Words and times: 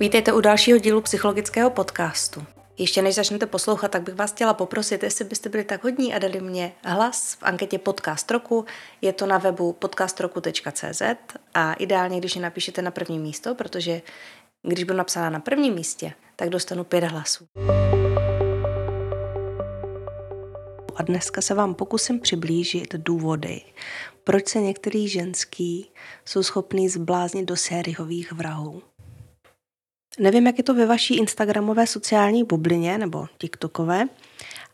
Vítejte 0.00 0.32
u 0.32 0.40
dalšího 0.40 0.78
dílu 0.78 1.00
psychologického 1.00 1.70
podcastu. 1.70 2.44
Ještě 2.78 3.02
než 3.02 3.14
začnete 3.14 3.46
poslouchat, 3.46 3.90
tak 3.90 4.02
bych 4.02 4.14
vás 4.14 4.32
chtěla 4.32 4.54
poprosit, 4.54 5.02
jestli 5.02 5.24
byste 5.24 5.48
byli 5.48 5.64
tak 5.64 5.84
hodní 5.84 6.14
a 6.14 6.18
dali 6.18 6.40
mě 6.40 6.72
hlas 6.84 7.34
v 7.34 7.42
anketě 7.42 7.78
Podcast 7.78 8.30
roku. 8.30 8.64
Je 9.02 9.12
to 9.12 9.26
na 9.26 9.38
webu 9.38 9.72
podcastroku.cz 9.72 11.02
a 11.54 11.72
ideálně, 11.72 12.18
když 12.18 12.36
je 12.36 12.42
napíšete 12.42 12.82
na 12.82 12.90
první 12.90 13.18
místo, 13.18 13.54
protože 13.54 14.02
když 14.62 14.84
budu 14.84 14.96
napsána 14.96 15.30
na 15.30 15.40
prvním 15.40 15.74
místě, 15.74 16.12
tak 16.36 16.48
dostanu 16.48 16.84
pět 16.84 17.04
hlasů. 17.04 17.44
A 20.96 21.02
dneska 21.02 21.40
se 21.40 21.54
vám 21.54 21.74
pokusím 21.74 22.20
přiblížit 22.20 22.94
důvody, 22.94 23.60
proč 24.24 24.48
se 24.48 24.60
některý 24.60 25.08
ženský 25.08 25.90
jsou 26.24 26.42
schopný 26.42 26.88
zbláznit 26.88 27.48
do 27.48 27.56
sériových 27.56 28.32
vrahů. 28.32 28.82
Nevím, 30.20 30.46
jak 30.46 30.58
je 30.58 30.64
to 30.64 30.74
ve 30.74 30.86
vaší 30.86 31.16
instagramové 31.16 31.86
sociální 31.86 32.44
bublině 32.44 32.98
nebo 32.98 33.26
tiktokové, 33.38 34.06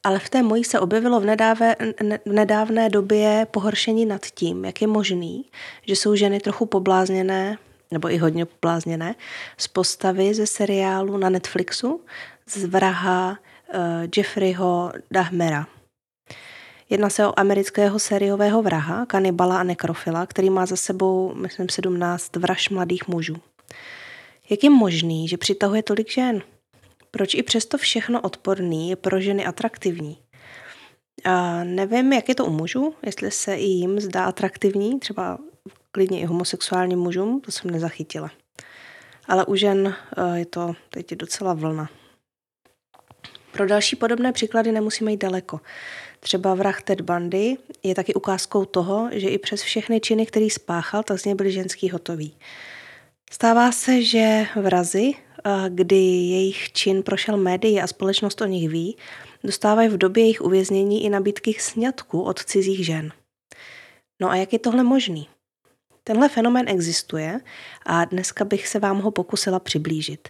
ale 0.04 0.18
v 0.18 0.30
té 0.30 0.42
mojí 0.42 0.64
se 0.64 0.80
objevilo 0.80 1.20
v, 1.20 1.24
nedáve, 1.24 1.76
v 2.26 2.32
nedávné 2.32 2.88
době 2.88 3.46
pohoršení 3.50 4.06
nad 4.06 4.26
tím, 4.26 4.64
jak 4.64 4.82
je 4.82 4.86
možný, 4.86 5.44
že 5.86 5.96
jsou 5.96 6.14
ženy 6.14 6.40
trochu 6.40 6.66
poblázněné, 6.66 7.58
nebo 7.90 8.10
i 8.10 8.18
hodně 8.18 8.44
poblázněné, 8.44 9.14
z 9.58 9.68
postavy 9.68 10.34
ze 10.34 10.46
seriálu 10.46 11.16
na 11.16 11.28
Netflixu 11.28 12.00
z 12.46 12.64
vraha 12.64 13.30
uh, 13.30 13.76
Jeffreyho 14.16 14.92
Dahmera. 15.10 15.66
Jedná 16.90 17.10
se 17.10 17.26
o 17.26 17.40
amerického 17.40 17.98
sériového 17.98 18.62
vraha, 18.62 19.06
kanibala 19.06 19.60
a 19.60 19.62
nekrofila, 19.62 20.26
který 20.26 20.50
má 20.50 20.66
za 20.66 20.76
sebou, 20.76 21.34
myslím, 21.34 21.68
17 21.68 22.36
vraž 22.36 22.68
mladých 22.68 23.08
mužů. 23.08 23.36
Jak 24.50 24.64
je 24.64 24.70
možný, 24.70 25.28
že 25.28 25.36
přitahuje 25.36 25.82
tolik 25.82 26.10
žen? 26.10 26.42
Proč 27.10 27.34
i 27.34 27.42
přesto 27.42 27.78
všechno 27.78 28.20
odporný 28.20 28.90
je 28.90 28.96
pro 28.96 29.20
ženy 29.20 29.46
atraktivní? 29.46 30.18
A 31.24 31.64
nevím, 31.64 32.12
jak 32.12 32.28
je 32.28 32.34
to 32.34 32.46
u 32.46 32.50
mužů, 32.50 32.94
jestli 33.06 33.30
se 33.30 33.54
i 33.54 33.64
jim 33.64 34.00
zdá 34.00 34.24
atraktivní, 34.24 35.00
třeba 35.00 35.38
klidně 35.92 36.20
i 36.20 36.24
homosexuálním 36.24 36.98
mužům, 36.98 37.40
to 37.40 37.52
jsem 37.52 37.70
nezachytila. 37.70 38.30
Ale 39.28 39.44
u 39.44 39.54
žen 39.54 39.94
eh, 40.16 40.38
je 40.38 40.46
to 40.46 40.74
teď 40.90 41.10
docela 41.10 41.54
vlna. 41.54 41.90
Pro 43.52 43.66
další 43.66 43.96
podobné 43.96 44.32
příklady 44.32 44.72
nemusíme 44.72 45.10
jít 45.10 45.20
daleko. 45.20 45.60
Třeba 46.20 46.54
vrah 46.54 46.82
Ted 46.82 47.00
Bundy 47.00 47.56
je 47.82 47.94
taky 47.94 48.14
ukázkou 48.14 48.64
toho, 48.64 49.08
že 49.12 49.28
i 49.28 49.38
přes 49.38 49.62
všechny 49.62 50.00
činy, 50.00 50.26
který 50.26 50.50
spáchal, 50.50 51.02
tak 51.02 51.18
z 51.18 51.24
něj 51.24 51.34
byli 51.34 51.52
ženský 51.52 51.90
hotový. 51.90 52.34
Stává 53.32 53.72
se, 53.72 54.02
že 54.02 54.46
vrazy, 54.56 55.12
kdy 55.68 55.96
jejich 55.96 56.72
čin 56.72 57.02
prošel 57.02 57.36
médii 57.36 57.80
a 57.80 57.86
společnost 57.86 58.40
o 58.40 58.46
nich 58.46 58.68
ví, 58.68 58.96
dostávají 59.44 59.88
v 59.88 59.98
době 59.98 60.22
jejich 60.22 60.40
uvěznění 60.40 61.04
i 61.04 61.10
nabídky 61.10 61.54
sňatku 61.54 62.22
od 62.22 62.44
cizích 62.44 62.86
žen. 62.86 63.12
No 64.20 64.30
a 64.30 64.36
jak 64.36 64.52
je 64.52 64.58
tohle 64.58 64.82
možný? 64.82 65.28
Tenhle 66.04 66.28
fenomén 66.28 66.68
existuje 66.68 67.40
a 67.86 68.04
dneska 68.04 68.44
bych 68.44 68.68
se 68.68 68.78
vám 68.78 69.00
ho 69.00 69.10
pokusila 69.10 69.60
přiblížit. 69.60 70.28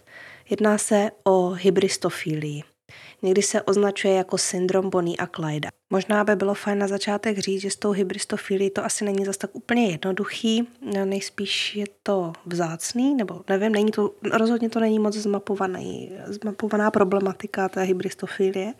Jedná 0.49 0.77
se 0.77 1.11
o 1.23 1.49
hybristofílii– 1.49 2.63
Někdy 3.21 3.41
se 3.41 3.61
označuje 3.61 4.13
jako 4.13 4.37
syndrom 4.37 4.89
Bonnie 4.89 5.17
a 5.17 5.27
Clyda. 5.27 5.69
Možná 5.89 6.23
by 6.23 6.35
bylo 6.35 6.53
fajn 6.53 6.79
na 6.79 6.87
začátek 6.87 7.39
říct, 7.39 7.61
že 7.61 7.69
s 7.69 7.75
tou 7.75 7.91
hybristofílií 7.91 8.69
to 8.69 8.85
asi 8.85 9.05
není 9.05 9.25
zas 9.25 9.37
tak 9.37 9.49
úplně 9.53 9.91
jednoduchý, 9.91 10.67
no, 10.81 11.05
nejspíš 11.05 11.75
je 11.75 11.85
to 12.03 12.33
vzácný, 12.45 13.15
nebo 13.15 13.41
nevím, 13.49 13.71
není 13.71 13.91
to, 13.91 14.11
rozhodně 14.31 14.69
to 14.69 14.79
není 14.79 14.99
moc 14.99 15.15
zmapovaný, 15.15 16.11
zmapovaná 16.25 16.91
problematika 16.91 17.69
té 17.69 17.83
hybristofilie. 17.83 18.73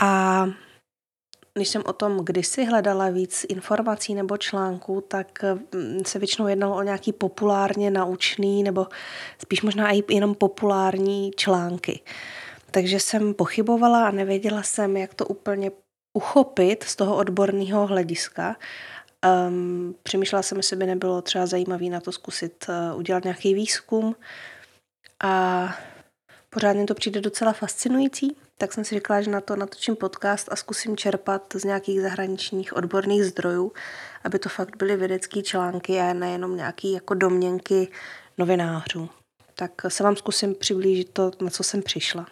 A 0.00 0.46
když 1.54 1.68
jsem 1.68 1.82
o 1.86 1.92
tom 1.92 2.24
kdysi 2.24 2.64
hledala 2.64 3.10
víc 3.10 3.46
informací 3.48 4.14
nebo 4.14 4.36
článků, 4.36 5.04
tak 5.08 5.44
mm, 5.74 6.04
se 6.06 6.18
většinou 6.18 6.48
jednalo 6.48 6.76
o 6.76 6.82
nějaký 6.82 7.12
populárně 7.12 7.90
naučný 7.90 8.62
nebo 8.62 8.86
spíš 9.38 9.62
možná 9.62 9.90
i 9.90 10.02
jenom 10.14 10.34
populární 10.34 11.30
články 11.36 12.00
takže 12.70 13.00
jsem 13.00 13.34
pochybovala 13.34 14.06
a 14.06 14.10
nevěděla 14.10 14.62
jsem, 14.62 14.96
jak 14.96 15.14
to 15.14 15.26
úplně 15.26 15.70
uchopit 16.12 16.82
z 16.82 16.96
toho 16.96 17.16
odborného 17.16 17.86
hlediska. 17.86 18.56
Um, 19.48 19.94
přemýšlela 20.02 20.42
jsem, 20.42 20.58
jestli 20.58 20.76
by 20.76 20.86
nebylo 20.86 21.22
třeba 21.22 21.46
zajímavé 21.46 21.84
na 21.84 22.00
to 22.00 22.12
zkusit 22.12 22.66
uh, 22.68 22.98
udělat 22.98 23.24
nějaký 23.24 23.54
výzkum 23.54 24.16
a 25.24 25.74
pořád 26.50 26.72
mě 26.72 26.86
to 26.86 26.94
přijde 26.94 27.20
docela 27.20 27.52
fascinující, 27.52 28.36
tak 28.58 28.72
jsem 28.72 28.84
si 28.84 28.94
řekla, 28.94 29.22
že 29.22 29.30
na 29.30 29.40
to 29.40 29.56
natočím 29.56 29.96
podcast 29.96 30.52
a 30.52 30.56
zkusím 30.56 30.96
čerpat 30.96 31.42
z 31.54 31.64
nějakých 31.64 32.00
zahraničních 32.00 32.76
odborných 32.76 33.24
zdrojů, 33.24 33.72
aby 34.24 34.38
to 34.38 34.48
fakt 34.48 34.76
byly 34.76 34.96
vědecké 34.96 35.42
články 35.42 36.00
a 36.00 36.12
nejenom 36.12 36.56
nějaké 36.56 36.88
jako 36.88 37.14
domněnky 37.14 37.88
novinářů. 38.38 39.08
Tak 39.54 39.72
se 39.88 40.02
vám 40.02 40.16
zkusím 40.16 40.54
přiblížit 40.54 41.10
to, 41.10 41.30
na 41.40 41.50
co 41.50 41.62
jsem 41.62 41.82
přišla. 41.82 42.26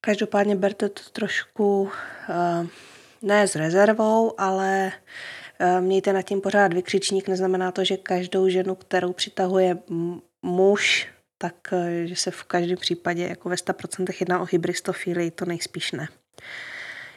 Každopádně 0.00 0.56
berte 0.56 0.88
to 0.88 1.02
trošku 1.12 1.90
eh, 2.28 2.66
ne 3.22 3.48
s 3.48 3.56
rezervou, 3.56 4.40
ale 4.40 4.92
eh, 5.58 5.80
mějte 5.80 6.12
nad 6.12 6.22
tím 6.22 6.40
pořád 6.40 6.72
vykřičník. 6.72 7.28
Neznamená 7.28 7.72
to, 7.72 7.84
že 7.84 7.96
každou 7.96 8.48
ženu, 8.48 8.74
kterou 8.74 9.12
přitahuje 9.12 9.78
muž, 10.42 11.08
tak 11.38 11.54
eh, 11.72 12.06
že 12.06 12.16
se 12.16 12.30
v 12.30 12.44
každém 12.44 12.76
případě 12.76 13.26
jako 13.28 13.48
ve 13.48 13.54
100% 13.54 14.14
jedná 14.20 14.40
o 14.40 14.46
hybristofílii, 14.50 15.30
to 15.30 15.44
nejspíš 15.44 15.92
ne. 15.92 16.08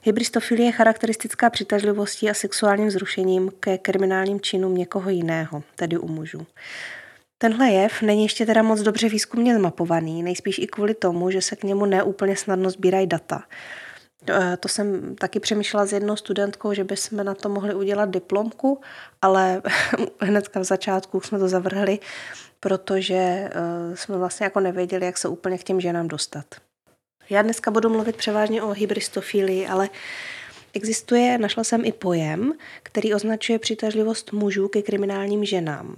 Hybristofilie 0.03 0.67
je 0.67 0.71
charakteristická 0.71 1.49
přitažlivostí 1.49 2.29
a 2.29 2.33
sexuálním 2.33 2.87
vzrušením 2.87 3.51
ke 3.59 3.77
kriminálním 3.77 4.41
činům 4.41 4.75
někoho 4.75 5.09
jiného, 5.09 5.63
tedy 5.75 5.97
u 5.97 6.07
mužů. 6.07 6.47
Tenhle 7.41 7.69
jev 7.69 8.01
není 8.01 8.23
ještě 8.23 8.45
teda 8.45 8.61
moc 8.61 8.81
dobře 8.81 9.09
výzkumně 9.09 9.55
zmapovaný, 9.55 10.23
nejspíš 10.23 10.59
i 10.59 10.67
kvůli 10.67 10.93
tomu, 10.93 11.31
že 11.31 11.41
se 11.41 11.55
k 11.55 11.63
němu 11.63 11.85
neúplně 11.85 12.35
snadno 12.35 12.69
sbírají 12.69 13.07
data. 13.07 13.43
Eh, 14.29 14.57
to 14.57 14.67
jsem 14.67 15.15
taky 15.15 15.39
přemýšlela 15.39 15.85
s 15.85 15.93
jednou 15.93 16.15
studentkou, 16.15 16.73
že 16.73 16.83
bychom 16.83 17.23
na 17.23 17.35
to 17.35 17.49
mohli 17.49 17.75
udělat 17.75 18.09
diplomku, 18.09 18.81
ale 19.21 19.61
hnedka 20.19 20.59
v 20.59 20.63
začátku 20.63 21.21
jsme 21.21 21.39
to 21.39 21.47
zavrhli, 21.47 21.99
protože 22.59 23.15
eh, 23.15 23.51
jsme 23.95 24.17
vlastně 24.17 24.43
jako 24.43 24.59
nevěděli, 24.59 25.05
jak 25.05 25.17
se 25.17 25.27
úplně 25.27 25.57
k 25.57 25.63
těm 25.63 25.81
ženám 25.81 26.07
dostat. 26.07 26.45
Já 27.29 27.41
dneska 27.41 27.71
budu 27.71 27.89
mluvit 27.89 28.15
převážně 28.15 28.63
o 28.63 28.69
hybristofílii, 28.69 29.67
ale 29.67 29.89
existuje, 30.73 31.37
našla 31.37 31.63
jsem 31.63 31.85
i 31.85 31.91
pojem, 31.91 32.53
který 32.83 33.13
označuje 33.13 33.59
přitažlivost 33.59 34.31
mužů 34.31 34.67
ke 34.67 34.81
kriminálním 34.81 35.45
ženám 35.45 35.95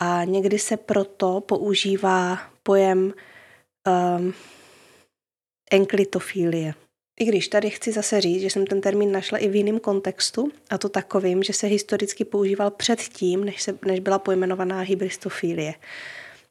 a 0.00 0.24
někdy 0.24 0.58
se 0.58 0.76
proto 0.76 1.40
používá 1.40 2.38
pojem 2.62 3.14
um, 4.18 4.34
enklitofílie. 5.70 6.74
I 7.20 7.24
když 7.24 7.48
tady 7.48 7.70
chci 7.70 7.92
zase 7.92 8.20
říct, 8.20 8.40
že 8.40 8.50
jsem 8.50 8.66
ten 8.66 8.80
termín 8.80 9.12
našla 9.12 9.38
i 9.38 9.48
v 9.48 9.56
jiném 9.56 9.78
kontextu, 9.78 10.52
a 10.70 10.78
to 10.78 10.88
takovým, 10.88 11.42
že 11.42 11.52
se 11.52 11.66
historicky 11.66 12.24
používal 12.24 12.70
předtím, 12.70 13.44
než, 13.44 13.62
se, 13.62 13.78
než 13.86 14.00
byla 14.00 14.18
pojmenovaná 14.18 14.80
hybristofílie. 14.80 15.74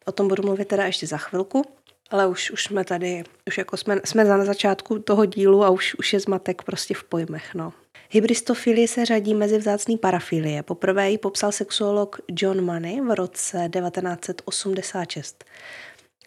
O 0.06 0.12
tom 0.12 0.28
budu 0.28 0.44
mluvit 0.44 0.68
teda 0.68 0.86
ještě 0.86 1.08
za 1.08 1.18
chvilku, 1.18 1.66
ale 2.10 2.28
už, 2.28 2.52
už 2.52 2.64
jsme 2.64 2.86
tady, 2.86 3.24
už 3.48 3.58
jako 3.58 3.78
jsme, 3.78 4.02
jsme 4.06 4.24
na 4.24 4.46
začátku 4.46 5.00
toho 5.00 5.26
dílu 5.26 5.64
a 5.64 5.70
už, 5.70 5.96
už 5.96 6.14
je 6.14 6.20
zmatek 6.20 6.64
prostě 6.64 6.94
v 6.94 7.04
pojmech, 7.04 7.56
no. 7.56 7.74
Hybristofilie 8.12 8.88
se 8.88 9.06
řadí 9.06 9.34
mezi 9.34 9.57
vzácný 9.57 9.98
parafilie. 9.98 10.63
Poprvé 10.63 11.12
ji 11.12 11.18
popsal 11.18 11.51
sexuolog 11.51 12.19
John 12.30 12.62
Money 12.62 13.01
v 13.01 13.16
roce 13.16 13.69
1986. 13.74 15.45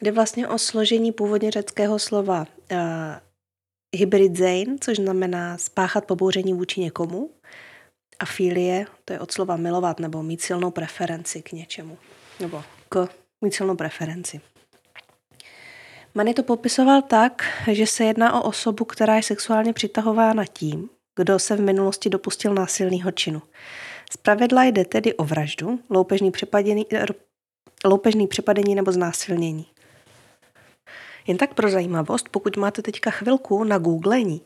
Jde 0.02 0.12
vlastně 0.12 0.48
o 0.48 0.58
složení 0.58 1.12
původně 1.12 1.50
řeckého 1.50 1.98
slova 1.98 2.46
uh, 2.72 2.78
hybridzein, 3.96 4.76
což 4.80 4.96
znamená 4.96 5.58
spáchat 5.58 6.04
pobouření 6.04 6.54
vůči 6.54 6.80
někomu. 6.80 7.30
A 8.18 8.24
filie, 8.24 8.86
to 9.04 9.12
je 9.12 9.20
od 9.20 9.32
slova 9.32 9.56
milovat 9.56 10.00
nebo 10.00 10.22
mít 10.22 10.40
silnou 10.40 10.70
preferenci 10.70 11.42
k 11.42 11.52
něčemu. 11.52 11.98
Nebo 12.40 12.64
k 12.88 13.08
mít 13.44 13.54
silnou 13.54 13.76
preferenci. 13.76 14.40
Many 16.14 16.34
to 16.34 16.42
popisoval 16.42 17.02
tak, 17.02 17.42
že 17.70 17.86
se 17.86 18.04
jedná 18.04 18.40
o 18.40 18.48
osobu, 18.48 18.84
která 18.84 19.16
je 19.16 19.22
sexuálně 19.22 19.72
přitahována 19.72 20.44
tím, 20.44 20.88
kdo 21.16 21.38
se 21.38 21.56
v 21.56 21.60
minulosti 21.60 22.08
dopustil 22.08 22.54
násilného 22.54 23.10
činu. 23.10 23.42
Zpravidla 24.12 24.64
jde 24.64 24.84
tedy 24.84 25.14
o 25.14 25.24
vraždu, 25.24 25.78
loupežný 25.90 26.30
přepadení, 26.30 26.86
loupežný 27.84 28.26
přepadení 28.26 28.74
nebo 28.74 28.92
znásilnění. 28.92 29.66
Jen 31.26 31.38
tak 31.38 31.54
pro 31.54 31.70
zajímavost, 31.70 32.28
pokud 32.28 32.56
máte 32.56 32.82
teďka 32.82 33.10
chvilku 33.10 33.64
na 33.64 33.78
googlení, 33.78 34.40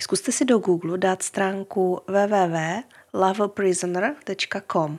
zkuste 0.00 0.32
si 0.32 0.44
do 0.44 0.58
Google 0.58 0.98
dát 0.98 1.22
stránku 1.22 2.00
www.loveprisoner.com. 2.06 4.98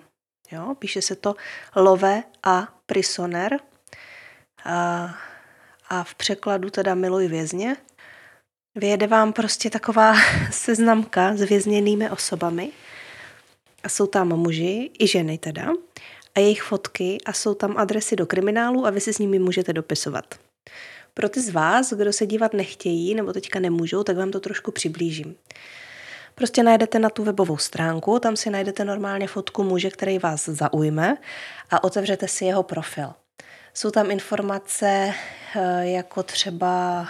Jo, 0.51 0.75
píše 0.79 1.01
se 1.01 1.15
to 1.15 1.35
love 1.75 2.23
a 2.43 2.67
prisoner 2.85 3.59
a, 4.65 5.09
a 5.89 6.03
v 6.03 6.15
překladu 6.15 6.69
teda 6.69 6.95
Miluj 6.95 7.27
vězně. 7.27 7.77
Vyjede 8.75 9.07
vám 9.07 9.33
prostě 9.33 9.69
taková 9.69 10.15
seznamka 10.51 11.37
s 11.37 11.41
vězněnými 11.41 12.09
osobami 12.09 12.71
a 13.83 13.89
jsou 13.89 14.07
tam 14.07 14.27
muži 14.27 14.91
i 14.99 15.07
ženy 15.07 15.37
teda 15.37 15.69
a 16.35 16.39
jejich 16.39 16.63
fotky 16.63 17.17
a 17.25 17.33
jsou 17.33 17.53
tam 17.53 17.77
adresy 17.77 18.15
do 18.15 18.25
kriminálu 18.25 18.85
a 18.85 18.89
vy 18.89 19.01
si 19.01 19.13
s 19.13 19.19
nimi 19.19 19.39
můžete 19.39 19.73
dopisovat. 19.73 20.35
Pro 21.13 21.29
ty 21.29 21.41
z 21.41 21.49
vás, 21.49 21.93
kdo 21.93 22.13
se 22.13 22.25
dívat 22.25 22.53
nechtějí 22.53 23.15
nebo 23.15 23.33
teďka 23.33 23.59
nemůžou, 23.59 24.03
tak 24.03 24.17
vám 24.17 24.31
to 24.31 24.39
trošku 24.39 24.71
přiblížím. 24.71 25.35
Prostě 26.35 26.63
najdete 26.63 26.99
na 26.99 27.09
tu 27.09 27.23
webovou 27.23 27.57
stránku, 27.57 28.19
tam 28.19 28.35
si 28.35 28.49
najdete 28.49 28.85
normálně 28.85 29.27
fotku 29.27 29.63
muže, 29.63 29.89
který 29.89 30.19
vás 30.19 30.45
zaujme 30.45 31.17
a 31.69 31.83
otevřete 31.83 32.27
si 32.27 32.45
jeho 32.45 32.63
profil. 32.63 33.13
Jsou 33.73 33.91
tam 33.91 34.11
informace 34.11 35.13
eh, 35.55 35.87
jako 35.87 36.23
třeba 36.23 37.07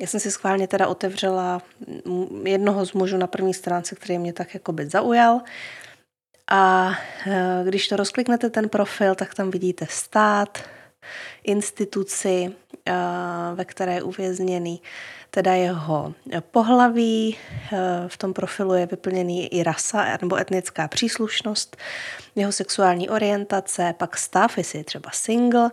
já 0.00 0.06
jsem 0.06 0.20
si 0.20 0.30
schválně 0.30 0.68
teda 0.68 0.86
otevřela 0.86 1.62
jednoho 2.44 2.86
z 2.86 2.92
mužů 2.92 3.16
na 3.16 3.26
první 3.26 3.54
stránce, 3.54 3.94
který 3.94 4.18
mě 4.18 4.32
tak 4.32 4.54
jako 4.54 4.72
by 4.72 4.88
zaujal. 4.88 5.40
A 6.50 6.92
eh, 7.26 7.62
když 7.64 7.88
to 7.88 7.96
rozkliknete 7.96 8.50
ten 8.50 8.68
profil, 8.68 9.14
tak 9.14 9.34
tam 9.34 9.50
vidíte 9.50 9.86
stát, 9.90 10.58
instituci, 11.44 12.52
eh, 12.86 12.94
ve 13.54 13.64
které 13.64 13.94
je 13.94 14.02
uvězněný, 14.02 14.82
teda 15.30 15.52
jeho 15.52 16.14
pohlaví, 16.40 17.36
eh, 17.72 17.78
v 18.08 18.16
tom 18.16 18.32
profilu 18.32 18.74
je 18.74 18.86
vyplněný 18.86 19.54
i 19.54 19.62
rasa 19.62 20.18
nebo 20.20 20.36
etnická 20.36 20.88
příslušnost, 20.88 21.76
jeho 22.34 22.52
sexuální 22.52 23.08
orientace, 23.08 23.94
pak 23.98 24.16
stav, 24.16 24.58
jestli 24.58 24.78
je 24.78 24.84
třeba 24.84 25.10
single, 25.12 25.70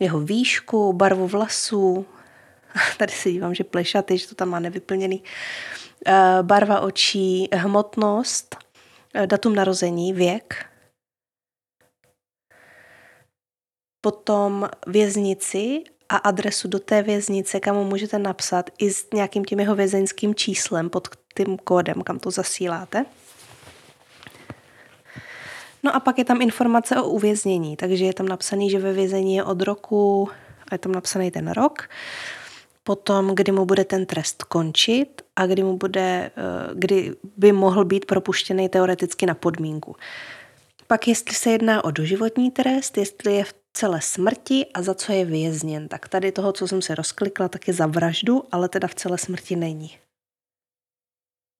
jeho 0.00 0.20
výšku, 0.20 0.92
barvu 0.92 1.28
vlasů, 1.28 2.06
tady 2.98 3.12
se 3.12 3.30
dívám, 3.30 3.54
že 3.54 3.64
plešatý, 3.64 4.18
že 4.18 4.28
to 4.28 4.34
tam 4.34 4.48
má 4.48 4.60
nevyplněný, 4.60 5.22
eh, 6.06 6.38
barva 6.42 6.80
očí, 6.80 7.48
hmotnost, 7.52 8.56
datum 9.26 9.54
narození, 9.54 10.12
věk, 10.12 10.72
potom 14.00 14.68
věznici 14.86 15.84
a 16.08 16.16
adresu 16.16 16.68
do 16.68 16.78
té 16.78 17.02
věznice, 17.02 17.60
kam 17.60 17.76
mu 17.76 17.84
můžete 17.84 18.18
napsat 18.18 18.70
i 18.78 18.90
s 18.90 19.10
nějakým 19.14 19.44
tím 19.44 19.60
jeho 19.60 19.74
vězeňským 19.74 20.34
číslem 20.34 20.90
pod 20.90 21.08
tím 21.36 21.58
kódem, 21.58 22.02
kam 22.02 22.18
to 22.18 22.30
zasíláte. 22.30 23.04
No 25.82 25.96
a 25.96 26.00
pak 26.00 26.18
je 26.18 26.24
tam 26.24 26.42
informace 26.42 27.00
o 27.00 27.08
uvěznění, 27.08 27.76
takže 27.76 28.04
je 28.04 28.14
tam 28.14 28.28
napsaný, 28.28 28.70
že 28.70 28.78
ve 28.78 28.92
vězení 28.92 29.34
je 29.34 29.44
od 29.44 29.62
roku, 29.62 30.28
a 30.70 30.74
je 30.74 30.78
tam 30.78 30.92
napsaný 30.92 31.30
ten 31.30 31.50
rok, 31.50 31.88
potom, 32.82 33.34
kdy 33.34 33.52
mu 33.52 33.64
bude 33.64 33.84
ten 33.84 34.06
trest 34.06 34.42
končit 34.42 35.22
a 35.36 35.46
kdy, 35.46 35.62
mu 35.62 35.76
bude, 35.76 36.30
eh, 36.36 36.70
kdy 36.74 37.14
by 37.36 37.52
mohl 37.52 37.84
být 37.84 38.04
propuštěný 38.04 38.68
teoreticky 38.68 39.26
na 39.26 39.34
podmínku. 39.34 39.96
Pak 40.86 41.08
jestli 41.08 41.34
se 41.34 41.50
jedná 41.50 41.84
o 41.84 41.90
doživotní 41.90 42.50
trest, 42.50 42.98
jestli 42.98 43.34
je 43.34 43.44
v 43.44 43.54
celé 43.72 44.00
smrti 44.00 44.66
a 44.74 44.82
za 44.82 44.94
co 44.94 45.12
je 45.12 45.24
vězněn. 45.24 45.88
Tak 45.88 46.08
tady 46.08 46.32
toho, 46.32 46.52
co 46.52 46.68
jsem 46.68 46.82
se 46.82 46.94
rozklikla, 46.94 47.48
tak 47.48 47.68
je 47.68 47.74
za 47.74 47.86
vraždu, 47.86 48.42
ale 48.52 48.68
teda 48.68 48.88
v 48.88 48.94
celé 48.94 49.18
smrti 49.18 49.56
není. 49.56 49.98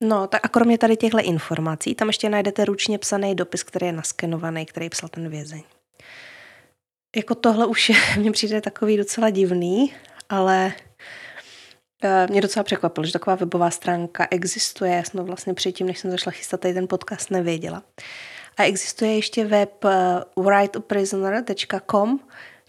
No, 0.03 0.27
tak 0.27 0.45
a 0.45 0.49
kromě 0.49 0.79
tady 0.79 0.97
těchto 0.97 1.19
informací, 1.19 1.95
tam 1.95 2.09
ještě 2.09 2.29
najdete 2.29 2.65
ručně 2.65 2.99
psaný 2.99 3.35
dopis, 3.35 3.63
který 3.63 3.87
je 3.87 3.93
naskenovaný, 3.93 4.67
který 4.67 4.89
psal 4.89 5.09
ten 5.09 5.29
vězeň. 5.29 5.63
Jako 7.17 7.35
tohle 7.35 7.67
už 7.67 7.93
mně 8.19 8.33
přijde 8.33 8.61
takový 8.61 8.97
docela 8.97 9.31
divný, 9.31 9.95
ale 10.29 10.73
mě 12.31 12.41
docela 12.41 12.65
překvapilo, 12.65 13.07
že 13.07 13.13
taková 13.13 13.37
webová 13.37 13.71
stránka 13.71 14.27
existuje. 14.31 14.93
Já 14.97 15.03
jsem 15.03 15.19
to 15.19 15.25
vlastně 15.25 15.55
předtím, 15.55 15.87
než 15.87 15.99
jsem 15.99 16.11
zašla 16.11 16.33
chystat 16.33 16.61
tady 16.61 16.75
ten 16.75 16.89
podcast, 16.89 17.31
nevěděla. 17.31 17.83
A 18.57 18.65
existuje 18.65 19.17
ještě 19.17 19.45
web 19.45 19.85
eh, 19.85 19.91
writeaprisoner.com, 20.37 22.21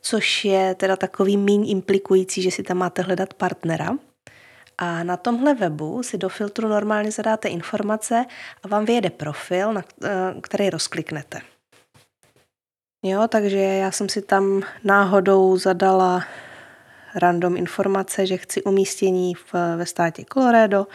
což 0.01 0.45
je 0.45 0.75
teda 0.75 0.95
takový 0.95 1.37
míň 1.37 1.69
implikující, 1.69 2.41
že 2.41 2.51
si 2.51 2.63
tam 2.63 2.77
máte 2.77 3.01
hledat 3.01 3.33
partnera. 3.33 3.97
A 4.77 5.03
na 5.03 5.17
tomhle 5.17 5.53
webu 5.53 6.03
si 6.03 6.17
do 6.17 6.29
filtru 6.29 6.67
normálně 6.67 7.11
zadáte 7.11 7.47
informace 7.47 8.25
a 8.63 8.67
vám 8.67 8.85
vyjede 8.85 9.09
profil, 9.09 9.73
na 9.73 9.83
eh, 10.03 10.09
který 10.41 10.69
rozkliknete. 10.69 11.41
Jo, 13.05 13.27
takže 13.27 13.57
já 13.57 13.91
jsem 13.91 14.09
si 14.09 14.21
tam 14.21 14.61
náhodou 14.83 15.57
zadala 15.57 16.23
random 17.15 17.57
informace, 17.57 18.25
že 18.25 18.37
chci 18.37 18.63
umístění 18.63 19.33
v, 19.35 19.53
ve 19.77 19.85
státě 19.85 20.23
Colorado, 20.33 20.87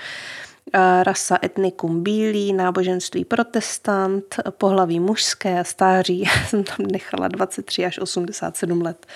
rasa 1.02 1.38
etnikum 1.44 2.02
bílý, 2.02 2.52
náboženství 2.52 3.24
protestant, 3.24 4.24
pohlaví 4.50 5.00
mužské 5.00 5.60
a 5.60 5.64
stáří. 5.64 6.20
Já 6.40 6.46
jsem 6.46 6.64
tam 6.64 6.86
nechala 6.92 7.28
23 7.28 7.84
až 7.84 7.98
87 7.98 8.82
let. 8.82 9.06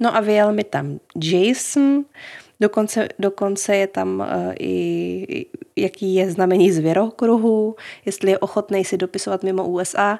No 0.00 0.16
a 0.16 0.20
vyjel 0.20 0.52
mi 0.52 0.64
tam 0.64 0.98
Jason, 1.22 2.04
dokonce, 2.60 3.08
dokonce 3.18 3.76
je 3.76 3.86
tam 3.86 4.20
uh, 4.20 4.52
i 4.60 5.46
jaký 5.76 6.14
je 6.14 6.30
znamení 6.30 6.72
zvěrokruhu, 6.72 7.76
jestli 8.04 8.30
je 8.30 8.38
ochotný 8.38 8.84
si 8.84 8.96
dopisovat 8.96 9.42
mimo 9.42 9.64
USA. 9.64 10.18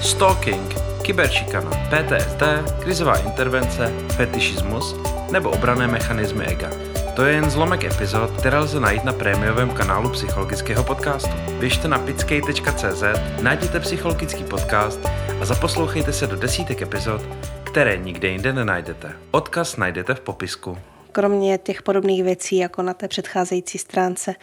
Stalking, 0.00 0.74
kyberšikana, 1.02 1.70
PTSD, 1.70 2.42
krizová 2.82 3.16
intervence, 3.16 3.92
fetišismus 4.16 5.15
nebo 5.36 5.50
obrané 5.50 5.86
mechanismy 5.86 6.44
ega. 6.44 6.70
To 7.16 7.24
je 7.24 7.34
jen 7.34 7.50
zlomek 7.50 7.84
epizod, 7.84 8.30
které 8.38 8.58
lze 8.58 8.80
najít 8.80 9.04
na 9.04 9.12
prémiovém 9.12 9.70
kanálu 9.70 10.10
psychologického 10.10 10.84
podcastu. 10.84 11.30
Běžte 11.60 11.88
na 11.88 11.98
pickej.cz, 11.98 13.02
najděte 13.42 13.80
psychologický 13.80 14.44
podcast 14.44 15.00
a 15.40 15.44
zaposlouchejte 15.44 16.12
se 16.12 16.26
do 16.26 16.36
desítek 16.36 16.82
epizod, 16.82 17.22
které 17.64 17.96
nikde 17.96 18.28
jinde 18.28 18.52
nenajdete. 18.52 19.12
Odkaz 19.30 19.76
najdete 19.76 20.14
v 20.14 20.20
popisku. 20.20 20.78
Kromě 21.12 21.58
těch 21.58 21.82
podobných 21.82 22.24
věcí, 22.24 22.56
jako 22.56 22.82
na 22.82 22.94
té 22.94 23.08
předcházející 23.08 23.78
stránce, 23.78 24.34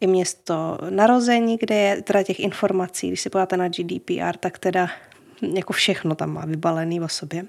i 0.00 0.06
město 0.06 0.78
narození, 0.90 1.56
kde 1.56 1.74
je 1.74 2.02
teda 2.02 2.22
těch 2.22 2.40
informací, 2.40 3.08
když 3.08 3.20
si 3.20 3.30
podáte 3.30 3.56
na 3.56 3.68
GDPR, 3.68 4.36
tak 4.40 4.58
teda 4.58 4.88
jako 5.42 5.72
všechno 5.72 6.14
tam 6.14 6.30
má 6.30 6.44
vybalený 6.46 7.00
o 7.00 7.08
sobě. 7.08 7.44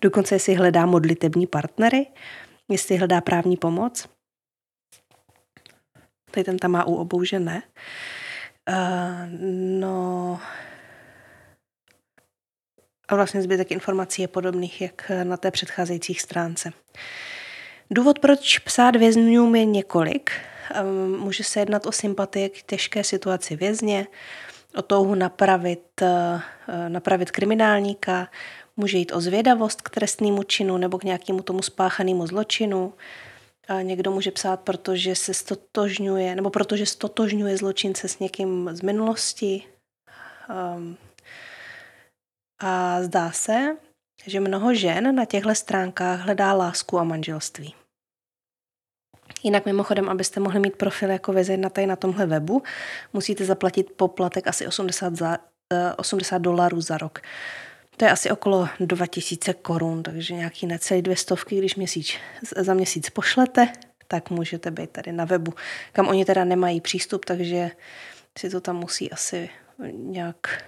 Dokonce 0.00 0.38
si 0.38 0.54
hledá 0.54 0.86
modlitební 0.86 1.46
partnery, 1.46 2.06
jestli 2.68 2.96
hledá 2.96 3.20
právní 3.20 3.56
pomoc. 3.56 4.08
Tady 6.30 6.44
ten 6.44 6.58
tam 6.58 6.70
má 6.70 6.84
u 6.84 6.94
obou, 6.94 7.24
že 7.24 7.38
ne. 7.38 7.62
Uh, 8.68 9.40
no, 9.80 10.40
a 13.08 13.14
vlastně 13.14 13.42
zbytek 13.42 13.70
informací 13.70 14.22
je 14.22 14.28
podobných, 14.28 14.80
jak 14.80 15.10
na 15.22 15.36
té 15.36 15.50
předcházející 15.50 16.14
stránce. 16.14 16.72
Důvod, 17.90 18.18
proč 18.18 18.58
psát 18.58 18.96
vězňům 18.96 19.56
je 19.56 19.64
několik. 19.64 20.30
Um, 20.82 21.20
může 21.20 21.44
se 21.44 21.60
jednat 21.60 21.86
o 21.86 21.92
sympatie 21.92 22.48
k 22.48 22.62
těžké 22.62 23.04
situaci 23.04 23.56
vězně, 23.56 24.06
o 24.76 24.82
touhu 24.82 25.14
napravit, 25.14 26.02
uh, 26.02 26.40
napravit 26.88 27.30
kriminálníka, 27.30 28.28
Může 28.76 28.98
jít 28.98 29.12
o 29.12 29.20
zvědavost 29.20 29.82
k 29.82 29.90
trestnému 29.90 30.42
činu 30.42 30.76
nebo 30.76 30.98
k 30.98 31.04
nějakému 31.04 31.42
tomu 31.42 31.62
spáchanému 31.62 32.26
zločinu. 32.26 32.94
A 33.68 33.82
někdo 33.82 34.10
může 34.10 34.30
psát, 34.30 34.60
protože 34.60 35.14
se 35.14 35.34
stotožňuje, 35.34 36.34
nebo 36.34 36.50
protože 36.50 36.86
stotožňuje 36.86 37.56
zločince 37.56 38.08
s 38.08 38.18
někým 38.18 38.70
z 38.72 38.80
minulosti. 38.80 39.62
Um, 40.76 40.96
a 42.58 43.02
zdá 43.02 43.30
se, 43.30 43.76
že 44.26 44.40
mnoho 44.40 44.74
žen 44.74 45.14
na 45.14 45.24
těchto 45.24 45.54
stránkách 45.54 46.20
hledá 46.20 46.52
lásku 46.52 46.98
a 46.98 47.04
manželství. 47.04 47.74
Jinak 49.46 49.66
mimochodem, 49.66 50.08
abyste 50.08 50.40
mohli 50.40 50.60
mít 50.60 50.76
profil 50.76 51.10
jako 51.10 51.32
vězeň 51.32 51.60
na, 51.60 51.70
na 51.86 51.96
tomhle 51.96 52.26
webu, 52.26 52.62
musíte 53.12 53.44
zaplatit 53.44 53.92
poplatek 53.96 54.46
asi 54.46 54.66
80, 54.66 55.16
za, 55.16 55.38
80 55.96 56.36
eh, 56.36 56.38
dolarů 56.38 56.80
za 56.80 56.98
rok. 56.98 57.20
To 57.96 58.04
je 58.04 58.10
asi 58.10 58.30
okolo 58.30 58.68
2000 58.80 59.54
korun, 59.54 60.02
takže 60.02 60.34
nějaký 60.34 60.66
necelý 60.66 61.02
dvě 61.02 61.16
stovky, 61.16 61.58
když 61.58 61.76
měsíc, 61.76 62.12
za 62.56 62.74
měsíc 62.74 63.10
pošlete, 63.10 63.68
tak 64.08 64.30
můžete 64.30 64.70
být 64.70 64.90
tady 64.90 65.12
na 65.12 65.24
webu, 65.24 65.54
kam 65.92 66.08
oni 66.08 66.24
teda 66.24 66.44
nemají 66.44 66.80
přístup, 66.80 67.24
takže 67.24 67.70
si 68.38 68.50
to 68.50 68.60
tam 68.60 68.76
musí 68.76 69.12
asi 69.12 69.50
nějak 69.92 70.64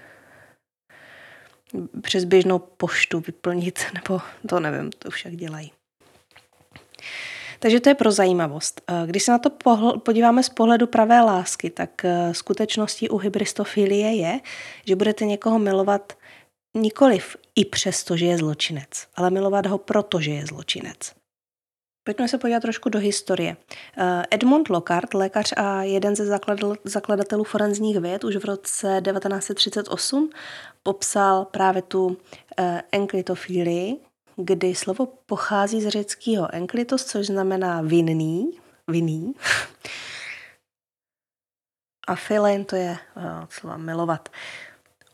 přes 2.03 2.25
běžnou 2.25 2.59
poštu 2.59 3.21
vyplnit, 3.21 3.81
nebo 3.95 4.21
to 4.49 4.61
nevím, 4.61 4.91
to 4.91 5.11
však 5.11 5.37
dělají. 5.37 5.73
Takže 7.59 7.81
to 7.81 7.89
je 7.89 7.95
pro 7.95 8.13
zajímavost. 8.13 8.81
Když 9.07 9.23
se 9.23 9.33
na 9.33 9.39
to 9.39 9.51
podíváme 9.99 10.43
z 10.43 10.49
pohledu 10.49 10.87
pravé 10.87 11.21
lásky, 11.21 11.71
tak 11.71 12.07
skutečností 12.33 13.09
u 13.09 13.17
hybristofilie 13.17 14.15
je, 14.15 14.41
že 14.87 14.97
budete 14.97 15.25
někoho 15.25 15.59
milovat 15.59 16.13
Nikoliv 16.75 17.37
i 17.55 17.65
přesto, 17.65 18.17
že 18.17 18.27
je 18.27 18.39
zločinec, 18.39 19.07
ale 19.15 19.31
milovat 19.31 19.67
ho 19.67 19.79
proto, 19.79 20.21
že 20.21 20.31
je 20.31 20.47
zločinec. 20.47 21.13
Pojďme 22.05 22.29
se 22.29 22.39
podívat 22.39 22.61
trošku 22.61 22.89
do 22.89 22.99
historie. 22.99 23.57
Eh, 23.97 24.23
Edmund 24.31 24.69
Lockhart, 24.69 25.15
lékař 25.15 25.53
a 25.57 25.83
jeden 25.83 26.17
ze 26.17 26.39
zakladatelů 26.85 27.45
forenzních 27.45 27.99
věd, 27.99 28.25
už 28.25 28.37
v 28.37 28.45
roce 28.45 29.03
1938 29.05 30.31
popsal 30.83 31.45
právě 31.45 31.83
tu 31.83 32.17
eh, 32.59 32.83
enklitofílii, 32.93 33.97
kdy 34.39 34.75
slovo 34.75 35.07
pochází 35.07 35.83
z 35.83 35.89
řeckého 35.89 36.55
enklitos, 36.55 37.05
což 37.05 37.27
znamená 37.27 37.83
vinný, 37.83 38.51
vinný. 38.89 39.35
A 42.09 42.15
filen 42.15 42.65
to 42.65 42.77
je 42.77 42.99
uh, 43.17 43.23
slova 43.49 43.77
milovat 43.77 44.29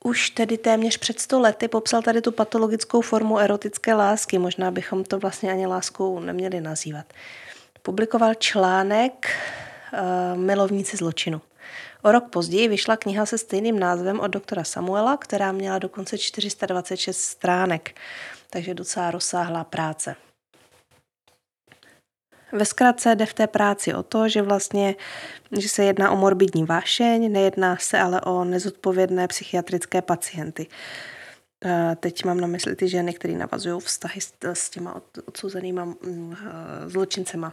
už 0.06 0.30
tedy 0.30 0.58
téměř 0.58 0.96
před 0.96 1.20
sto 1.20 1.40
lety 1.40 1.68
popsal 1.68 2.02
tady 2.02 2.20
tu 2.20 2.32
patologickou 2.32 3.00
formu 3.00 3.38
erotické 3.38 3.94
lásky. 3.94 4.38
Možná 4.38 4.70
bychom 4.70 5.04
to 5.04 5.18
vlastně 5.18 5.52
ani 5.52 5.66
láskou 5.66 6.20
neměli 6.20 6.60
nazývat. 6.60 7.06
Publikoval 7.82 8.34
článek 8.34 9.28
uh, 9.92 10.38
Milovníci 10.38 10.96
zločinu. 10.96 11.40
O 12.02 12.12
rok 12.12 12.24
později 12.30 12.68
vyšla 12.68 12.96
kniha 12.96 13.26
se 13.26 13.38
stejným 13.38 13.78
názvem 13.78 14.20
od 14.20 14.26
doktora 14.26 14.64
Samuela, 14.64 15.16
která 15.16 15.52
měla 15.52 15.78
dokonce 15.78 16.18
426 16.18 17.20
stránek, 17.20 18.00
takže 18.54 18.74
docela 18.74 19.10
rozsáhlá 19.10 19.64
práce. 19.64 20.16
Ve 22.52 22.64
zkratce 22.64 23.14
jde 23.14 23.26
v 23.26 23.34
té 23.34 23.46
práci 23.46 23.94
o 23.94 24.02
to, 24.02 24.28
že 24.28 24.42
vlastně 24.42 24.94
že 25.58 25.68
se 25.68 25.84
jedná 25.84 26.10
o 26.10 26.16
morbidní 26.16 26.64
vášeň, 26.64 27.32
nejedná 27.32 27.76
se 27.76 27.98
ale 27.98 28.20
o 28.20 28.44
nezodpovědné 28.44 29.28
psychiatrické 29.28 30.02
pacienty. 30.02 30.66
Teď 32.00 32.24
mám 32.24 32.40
na 32.40 32.46
mysli 32.46 32.76
ty 32.76 32.88
ženy, 32.88 33.14
které 33.14 33.34
navazují 33.34 33.80
vztahy 33.80 34.20
s 34.52 34.70
těma 34.70 35.00
odsouzenýma 35.26 35.84
mm, 35.84 36.36
zločincema. 36.86 37.52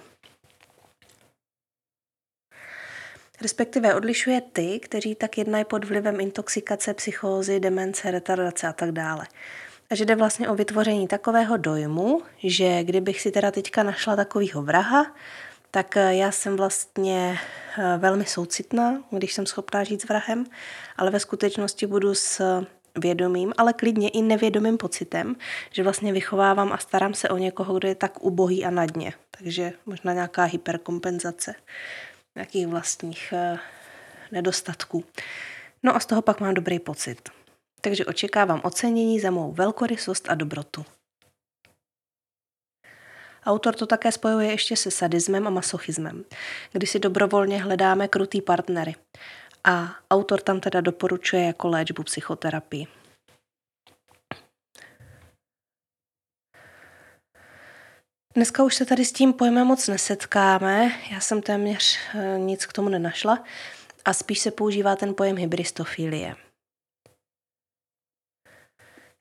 Respektive 3.41 3.95
odlišuje 3.95 4.41
ty, 4.41 4.79
kteří 4.79 5.15
tak 5.15 5.37
jednají 5.37 5.65
pod 5.65 5.85
vlivem 5.85 6.19
intoxikace, 6.19 6.93
psychózy, 6.93 7.59
demence, 7.59 8.11
retardace 8.11 8.67
a 8.67 8.73
tak 8.73 8.91
dále. 8.91 9.27
A 9.91 9.95
že 9.95 10.05
jde 10.05 10.15
vlastně 10.15 10.49
o 10.49 10.55
vytvoření 10.55 11.07
takového 11.07 11.57
dojmu, 11.57 12.21
že 12.43 12.83
kdybych 12.83 13.21
si 13.21 13.31
teda 13.31 13.51
teďka 13.51 13.83
našla 13.83 14.15
takového 14.15 14.61
vraha, 14.61 15.15
tak 15.71 15.97
eh, 15.97 16.15
já 16.15 16.31
jsem 16.31 16.55
vlastně 16.55 17.39
eh, 17.77 17.97
velmi 17.97 18.25
soucitná, 18.25 19.03
když 19.11 19.33
jsem 19.33 19.45
schopná 19.45 19.83
žít 19.83 20.01
s 20.01 20.05
vrahem, 20.05 20.45
ale 20.97 21.11
ve 21.11 21.19
skutečnosti 21.19 21.87
budu 21.87 22.15
s 22.15 22.41
vědomým, 22.97 23.53
ale 23.57 23.73
klidně 23.73 24.09
i 24.09 24.21
nevědomým 24.21 24.77
pocitem, 24.77 25.35
že 25.71 25.83
vlastně 25.83 26.13
vychovávám 26.13 26.73
a 26.73 26.77
starám 26.77 27.13
se 27.13 27.29
o 27.29 27.37
někoho, 27.37 27.73
kdo 27.73 27.87
je 27.87 27.95
tak 27.95 28.23
ubohý 28.23 28.65
a 28.65 28.69
na 28.69 28.85
dně. 28.85 29.13
Takže 29.31 29.73
možná 29.85 30.13
nějaká 30.13 30.43
hyperkompenzace 30.43 31.55
nějakých 32.35 32.67
vlastních 32.67 33.33
eh, 33.33 33.59
nedostatků. 34.31 35.03
No 35.83 35.95
a 35.95 35.99
z 35.99 36.05
toho 36.05 36.21
pak 36.21 36.39
mám 36.39 36.53
dobrý 36.53 36.79
pocit 36.79 37.40
takže 37.81 38.05
očekávám 38.05 38.61
ocenění 38.63 39.19
za 39.19 39.31
mou 39.31 39.51
velkorysost 39.51 40.29
a 40.29 40.35
dobrotu. 40.35 40.85
Autor 43.45 43.75
to 43.75 43.85
také 43.85 44.11
spojuje 44.11 44.51
ještě 44.51 44.75
se 44.75 44.91
sadismem 44.91 45.47
a 45.47 45.49
masochismem, 45.49 46.25
kdy 46.71 46.87
si 46.87 46.99
dobrovolně 46.99 47.63
hledáme 47.63 48.07
krutý 48.07 48.41
partnery. 48.41 48.95
A 49.63 49.95
autor 50.11 50.41
tam 50.41 50.59
teda 50.59 50.81
doporučuje 50.81 51.45
jako 51.45 51.67
léčbu 51.67 52.03
psychoterapii. 52.03 52.87
Dneska 58.35 58.63
už 58.63 58.75
se 58.75 58.85
tady 58.85 59.05
s 59.05 59.11
tím 59.11 59.33
pojmem 59.33 59.67
moc 59.67 59.87
nesetkáme, 59.87 60.91
já 61.11 61.19
jsem 61.19 61.41
téměř 61.41 61.99
eh, 62.13 62.39
nic 62.39 62.65
k 62.65 62.73
tomu 62.73 62.89
nenašla 62.89 63.43
a 64.05 64.13
spíš 64.13 64.39
se 64.39 64.51
používá 64.51 64.95
ten 64.95 65.13
pojem 65.15 65.37
hybristofilie. 65.37 66.35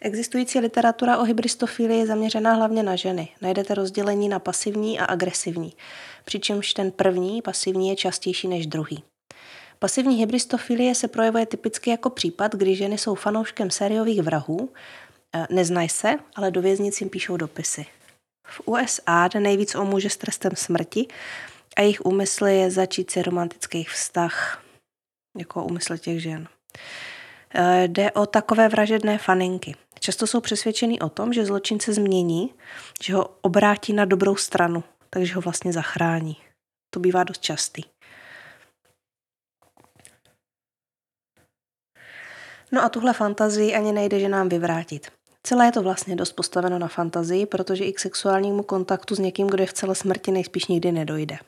Existující 0.03 0.59
literatura 0.59 1.19
o 1.19 1.25
hybristofílii 1.25 1.99
je 1.99 2.07
zaměřená 2.07 2.55
hlavně 2.55 2.83
na 2.83 2.97
ženy. 2.97 3.29
Najdete 3.41 3.75
rozdělení 3.75 4.29
na 4.29 4.39
pasivní 4.39 5.01
a 5.01 5.05
agresivní, 5.05 5.73
přičemž 6.25 6.75
ten 6.75 6.91
první, 6.91 7.43
pasivní, 7.43 7.89
je 7.89 7.97
častější 7.97 8.49
než 8.49 8.67
druhý. 8.67 9.05
Pasivní 9.79 10.17
hybristofilie 10.17 10.95
se 10.95 11.09
projevuje 11.09 11.47
typicky 11.47 11.91
jako 11.91 12.11
případ, 12.11 12.55
kdy 12.55 12.77
ženy 12.77 12.99
jsou 12.99 13.15
fanouškem 13.15 13.71
sériových 13.71 14.23
vrahů, 14.23 14.69
e, 15.35 15.47
neznají 15.51 15.89
se, 15.89 16.19
ale 16.35 16.51
do 16.51 16.63
věznic 16.63 17.01
jim 17.01 17.11
píšou 17.11 17.37
dopisy. 17.37 17.87
V 18.47 18.61
USA 18.65 19.29
jde 19.29 19.41
nejvíc 19.41 19.75
o 19.75 19.85
muže 19.85 20.11
s 20.11 20.17
trestem 20.17 20.53
smrti 20.55 21.07
a 21.77 21.81
jejich 21.81 22.01
úmysl 22.05 22.47
je 22.47 22.71
začít 22.71 23.11
si 23.11 23.23
romantický 23.23 23.85
vztah, 23.85 24.65
jako 25.39 25.65
úmysl 25.65 25.99
těch 25.99 26.23
žen. 26.23 26.49
E, 27.55 27.89
jde 27.89 28.13
o 28.13 28.27
takové 28.27 28.69
vražedné 28.69 29.19
faninky. 29.19 29.75
Často 30.01 30.27
jsou 30.27 30.41
přesvědčený 30.41 31.01
o 31.01 31.09
tom, 31.09 31.33
že 31.33 31.47
zločin 31.47 31.81
se 31.81 31.93
změní, 31.93 32.55
že 33.03 33.15
ho 33.15 33.29
obrátí 33.41 33.93
na 33.93 34.05
dobrou 34.05 34.37
stranu, 34.37 34.85
takže 35.11 35.35
ho 35.35 35.41
vlastně 35.41 35.73
zachrání. 35.73 36.37
To 36.91 37.01
bývá 37.01 37.25
dost 37.25 37.43
častý. 37.43 37.83
No 42.73 42.85
a 42.85 42.89
tuhle 42.89 43.13
fantazii 43.13 43.75
ani 43.75 43.93
nejde, 43.93 44.21
že 44.21 44.29
nám 44.29 44.49
vyvrátit. 44.49 45.13
Celé 45.43 45.67
je 45.67 45.73
to 45.73 45.83
vlastně 45.83 46.17
dost 46.17 46.33
postaveno 46.33 46.79
na 46.79 46.89
fantazii, 46.89 47.47
protože 47.47 47.85
i 47.85 47.93
k 47.93 48.01
sexuálnímu 48.01 48.63
kontaktu 48.63 49.15
s 49.15 49.19
někým, 49.19 49.47
kdo 49.47 49.63
je 49.63 49.67
v 49.67 49.73
celé 49.73 49.95
smrti, 49.95 50.31
nejspíš 50.31 50.67
nikdy 50.67 50.93
nedojde. 50.93 51.39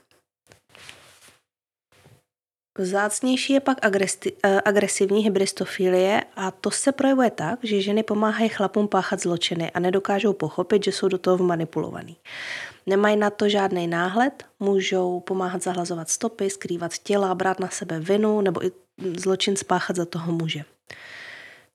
Vzácnější 2.79 3.52
je 3.52 3.61
pak 3.61 3.79
eh, 3.85 4.61
agresivní 4.64 5.25
hybristofilie 5.25 6.23
a 6.37 6.50
to 6.50 6.71
se 6.71 6.93
projevuje 6.93 7.31
tak, 7.31 7.59
že 7.62 7.81
ženy 7.81 8.02
pomáhají 8.02 8.49
chlapům 8.49 8.88
páchat 8.88 9.21
zločiny 9.21 9.71
a 9.71 9.81
nedokážou 9.81 10.33
pochopit, 10.33 10.85
že 10.85 10.93
jsou 10.93 11.09
do 11.09 11.19
toho 11.19 11.45
manipulovaný. 11.45 12.17
Nemají 12.87 13.17
na 13.17 13.31
to 13.31 13.49
žádný 13.49 13.87
náhled, 13.87 14.45
můžou 14.61 15.21
pomáhat 15.21 15.62
zahlazovat 15.62 16.11
stopy, 16.11 16.50
skrývat 16.50 16.99
těla, 16.99 17.35
brát 17.35 17.61
na 17.61 17.69
sebe 17.69 18.00
vinu 18.00 18.41
nebo 18.41 18.64
i 18.67 18.73
zločin 19.17 19.57
spáchat 19.57 19.97
za 19.97 20.05
toho 20.05 20.33
muže. 20.33 20.64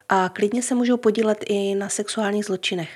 A 0.09 0.29
klidně 0.29 0.61
se 0.61 0.75
můžou 0.75 0.97
podílet 0.97 1.45
i 1.47 1.75
na 1.75 1.89
sexuálních 1.89 2.45
zločinech. 2.45 2.89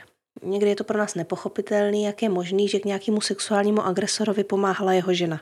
Někdy 0.43 0.69
je 0.69 0.75
to 0.75 0.83
pro 0.83 0.97
nás 0.97 1.15
nepochopitelný, 1.15 2.03
jak 2.03 2.21
je 2.21 2.29
možný, 2.29 2.67
že 2.67 2.79
k 2.79 2.85
nějakému 2.85 3.21
sexuálnímu 3.21 3.85
agresorovi 3.85 4.43
pomáhala 4.43 4.93
jeho 4.93 5.13
žena 5.13 5.41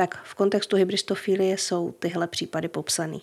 tak 0.00 0.22
v 0.24 0.34
kontextu 0.34 0.76
hybristofilie 0.76 1.58
jsou 1.58 1.92
tyhle 1.92 2.26
případy 2.26 2.68
popsaný. 2.68 3.22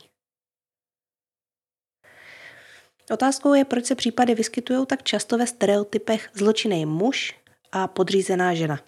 Otázkou 3.12 3.54
je, 3.54 3.66
proč 3.66 3.86
se 3.86 3.96
případy 3.96 4.36
vyskytují 4.36 4.86
tak 4.86 5.04
často 5.04 5.38
ve 5.38 5.48
stereotypech 5.48 6.30
zločinný 6.34 6.86
muž 6.86 7.36
a 7.72 7.88
podřízená 7.88 8.54
žena. 8.54 8.80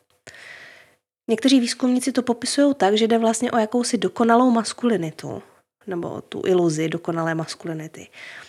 Někteří 1.30 1.60
výzkumníci 1.60 2.12
to 2.12 2.24
popisují 2.24 2.76
tak, 2.76 2.98
že 2.98 3.08
jde 3.08 3.18
vlastně 3.18 3.52
o 3.52 3.58
jakousi 3.58 3.98
dokonalou 3.98 4.52
maskulinitu, 4.52 5.44
nebo 5.88 6.22
tu 6.22 6.42
iluzi 6.46 6.90
dokonalé 6.90 7.36
maskulinity. 7.36 8.08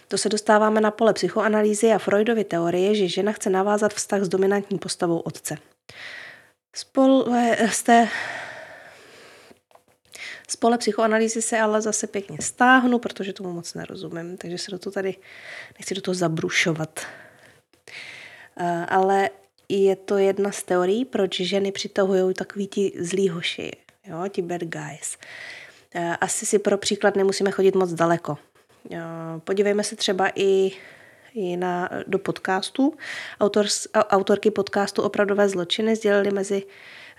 To 0.09 0.19
se 0.19 0.29
dostáváme 0.29 0.81
na 0.81 0.91
pole 0.91 1.13
psychoanalýzy 1.13 1.93
a 1.93 1.99
Freudovy 1.99 2.45
teorie, 2.45 2.95
že 2.95 3.09
žena 3.09 3.33
chce 3.33 3.51
navázat 3.51 3.95
vztah 3.95 4.23
s 4.23 4.29
dominantní 4.29 4.79
postavou 4.79 5.19
otce. 5.19 5.57
Spol, 6.77 7.25
z 7.71 7.83
té 7.83 8.09
z 10.51 10.57
pole 10.57 10.79
psychoanalýzy 10.79 11.43
se 11.43 11.61
ale 11.61 11.83
zase 11.83 12.07
pěkně 12.07 12.39
stáhnu, 12.41 12.99
protože 12.99 13.33
tomu 13.33 13.53
moc 13.53 13.75
nerozumím, 13.75 14.37
takže 14.37 14.59
se 14.59 14.71
do 14.71 14.79
toho 14.79 14.93
tady 14.93 15.15
nechci 15.79 15.95
do 15.95 16.01
toho 16.01 16.15
zabrušovat. 16.15 17.01
Ale 18.89 19.31
je 19.69 19.97
to 19.97 20.19
jedna 20.19 20.53
z 20.53 20.63
teorií, 20.63 21.05
proč 21.05 21.41
ženy 21.41 21.73
přitahují 21.73 22.35
takový 22.35 22.67
ti 22.67 22.93
zlí 22.99 23.29
hoši, 23.29 23.71
jo, 24.07 24.29
ti 24.29 24.43
bad 24.43 24.61
guys. 24.61 25.17
Asi 26.21 26.47
si 26.47 26.59
pro 26.59 26.79
příklad 26.79 27.17
nemusíme 27.17 27.51
chodit 27.51 27.75
moc 27.75 27.93
daleko. 27.93 28.39
Podívejme 29.45 29.85
se 29.85 29.97
třeba 29.97 30.29
i, 30.35 30.71
i 31.35 31.57
na, 31.57 31.91
do 32.07 32.19
podcastu. 32.19 32.95
Autor, 33.41 33.67
autorky 33.95 34.51
podcastu 34.51 35.03
Opravdové 35.03 35.49
zločiny 35.49 35.97
sdělili 35.97 36.31
mezi 36.31 36.63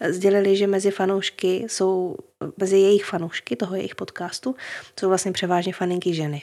sdělili, 0.10 0.58
že 0.58 0.68
mezi 0.68 0.92
fanoušky 0.92 1.66
jsou, 1.70 2.16
mezi 2.58 2.78
jejich 2.78 3.06
fanoušky 3.06 3.56
toho 3.56 3.76
jejich 3.76 3.96
podcastu, 3.96 4.56
jsou 5.00 5.08
vlastně 5.08 5.32
převážně 5.32 5.74
faninky 5.74 6.14
ženy. 6.14 6.42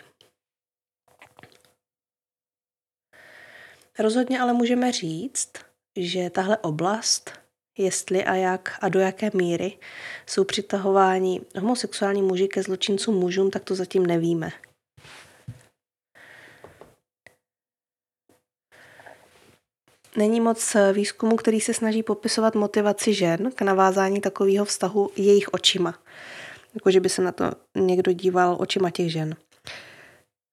Rozhodně 3.99 4.41
ale 4.41 4.53
můžeme 4.53 4.93
říct, 4.93 5.53
že 5.97 6.31
tahle 6.31 6.59
oblast, 6.59 7.31
jestli 7.79 8.25
a 8.25 8.35
jak 8.35 8.79
a 8.81 8.89
do 8.89 9.01
jaké 9.01 9.31
míry 9.35 9.79
jsou 10.27 10.45
přitahováni 10.45 11.41
homosexuální 11.59 12.23
muži 12.23 12.49
ke 12.49 12.63
zločincům 12.63 13.15
mužům, 13.15 13.51
tak 13.51 13.65
to 13.65 13.75
zatím 13.75 14.07
nevíme. 14.07 14.53
Není 20.19 20.41
moc 20.41 20.77
výzkumu, 20.93 21.37
který 21.37 21.61
se 21.61 21.75
snaží 21.75 22.03
popisovat 22.03 22.55
motivaci 22.55 23.15
žen 23.15 23.51
k 23.55 23.63
navázání 23.63 24.21
takového 24.21 24.65
vztahu 24.65 25.11
jejich 25.17 25.49
očima. 25.49 25.95
Jako, 26.75 26.91
že 26.91 27.01
by 27.01 27.09
se 27.09 27.23
na 27.23 27.33
to 27.33 27.51
někdo 27.77 28.13
díval 28.13 28.57
očima 28.61 28.91
těch 28.91 29.13
žen. 29.13 29.37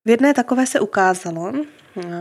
V 0.05 0.09
jedné 0.09 0.33
takové 0.33 0.67
se 0.67 0.79
ukázalo, 0.79 1.51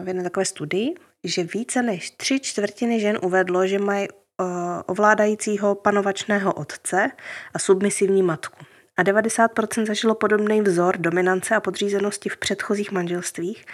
v 0.04 0.08
jedné 0.08 0.22
takové 0.22 0.44
studii, 0.44 0.94
že 1.24 1.44
více 1.44 1.82
než 1.82 2.10
tři 2.10 2.40
čtvrtiny 2.40 3.00
žen 3.00 3.18
uvedlo, 3.22 3.66
že 3.66 3.78
mají 3.78 4.08
eh, 4.08 4.44
ovládajícího 4.86 5.74
panovačného 5.74 6.52
otce 6.52 7.10
a 7.54 7.58
submisivní 7.58 8.22
matku. 8.22 8.64
A 8.96 9.02
90% 9.02 9.86
zažilo 9.86 10.14
podobný 10.14 10.60
vzor 10.60 10.96
dominance 10.96 11.56
a 11.56 11.60
podřízenosti 11.60 12.28
v 12.28 12.36
předchozích 12.36 12.92
manželstvích, 12.92 13.64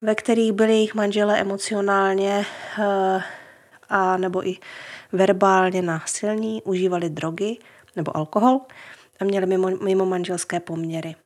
ve 0.00 0.14
kterých 0.14 0.52
byli 0.52 0.72
jejich 0.72 0.94
manželé 0.94 1.40
emocionálně 1.40 2.46
eh, 2.78 3.22
a 3.88 4.16
nebo 4.16 4.48
i 4.48 4.56
verbálně 5.12 5.82
násilní, 5.82 6.62
užívali 6.62 7.10
drogy 7.10 7.58
nebo 7.96 8.16
alkohol 8.16 8.60
a 9.20 9.24
měli 9.24 9.46
mimo, 9.46 9.70
mimo 9.70 10.06
manželské 10.06 10.60
poměry. 10.60 11.16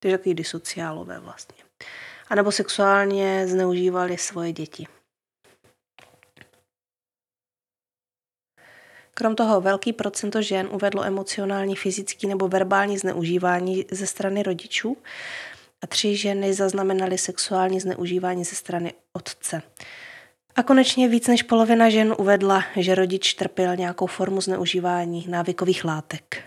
Takže 0.00 0.18
takový 0.18 0.34
disociálové 0.34 1.20
vlastně. 1.20 1.64
A 2.28 2.34
nebo 2.34 2.52
sexuálně 2.52 3.48
zneužívali 3.48 4.18
svoje 4.18 4.52
děti. 4.52 4.86
Krom 9.14 9.34
toho 9.34 9.60
velký 9.60 9.92
procento 9.92 10.42
žen 10.42 10.68
uvedlo 10.70 11.04
emocionální, 11.04 11.76
fyzický 11.76 12.26
nebo 12.26 12.48
verbální 12.48 12.98
zneužívání 12.98 13.84
ze 13.90 14.06
strany 14.06 14.42
rodičů 14.42 14.96
a 15.82 15.86
tři 15.86 16.16
ženy 16.16 16.54
zaznamenaly 16.54 17.18
sexuální 17.18 17.80
zneužívání 17.80 18.44
ze 18.44 18.56
strany 18.56 18.94
otce. 19.12 19.62
A 20.54 20.62
konečně 20.62 21.08
víc 21.08 21.28
než 21.28 21.42
polovina 21.42 21.90
žen 21.90 22.14
uvedla, 22.18 22.64
že 22.76 22.94
rodič 22.94 23.34
trpěl 23.34 23.76
nějakou 23.76 24.06
formu 24.06 24.40
zneužívání 24.40 25.26
návykových 25.28 25.84
látek. 25.84 26.42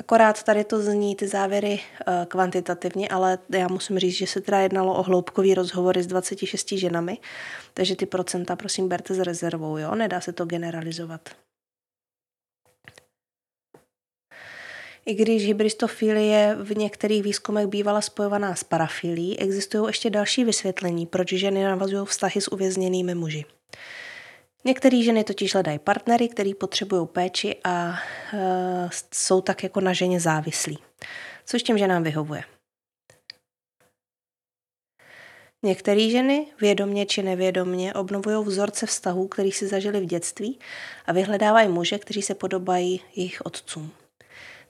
Akorát 0.00 0.42
tady 0.42 0.64
to 0.64 0.80
zní 0.80 1.16
ty 1.16 1.28
závěry 1.28 1.80
eh, 1.80 2.26
kvantitativně, 2.28 3.08
ale 3.08 3.38
já 3.48 3.68
musím 3.68 3.98
říct, 3.98 4.14
že 4.14 4.26
se 4.26 4.40
teda 4.40 4.58
jednalo 4.58 4.94
o 4.94 5.02
hloubkový 5.02 5.54
rozhovory 5.54 6.02
s 6.02 6.06
26 6.06 6.72
ženami, 6.72 7.18
takže 7.74 7.96
ty 7.96 8.06
procenta 8.06 8.56
prosím 8.56 8.88
berte 8.88 9.14
s 9.14 9.18
rezervou, 9.18 9.78
jo, 9.78 9.94
nedá 9.94 10.20
se 10.20 10.32
to 10.32 10.44
generalizovat. 10.44 11.45
I 15.08 15.14
když 15.14 15.46
hybristofilie 15.46 16.56
v 16.60 16.76
některých 16.76 17.22
výzkumech 17.22 17.66
bývala 17.66 18.00
spojovaná 18.00 18.54
s 18.54 18.64
parafilí, 18.64 19.38
existují 19.38 19.84
ještě 19.86 20.10
další 20.10 20.44
vysvětlení, 20.44 21.06
proč 21.06 21.32
ženy 21.32 21.64
navazují 21.64 22.06
vztahy 22.06 22.40
s 22.40 22.52
uvězněnými 22.52 23.14
muži. 23.14 23.44
Některé 24.64 25.02
ženy 25.02 25.24
totiž 25.24 25.52
hledají 25.52 25.78
partnery, 25.78 26.28
který 26.28 26.54
potřebují 26.54 27.06
péči 27.06 27.56
a 27.64 27.94
e, 28.34 28.88
jsou 29.14 29.40
tak 29.40 29.62
jako 29.62 29.80
na 29.80 29.92
ženě 29.92 30.20
závislí, 30.20 30.78
což 31.46 31.62
těm 31.62 31.78
ženám 31.78 32.02
vyhovuje. 32.02 32.44
Některé 35.62 36.10
ženy, 36.10 36.46
vědomně 36.60 37.06
či 37.06 37.22
nevědomně, 37.22 37.94
obnovují 37.94 38.44
vzorce 38.44 38.86
vztahů, 38.86 39.28
který 39.28 39.52
si 39.52 39.66
zažili 39.66 40.00
v 40.00 40.06
dětství 40.06 40.58
a 41.06 41.12
vyhledávají 41.12 41.68
muže, 41.68 41.98
kteří 41.98 42.22
se 42.22 42.34
podobají 42.34 43.00
jejich 43.16 43.46
otcům. 43.46 43.92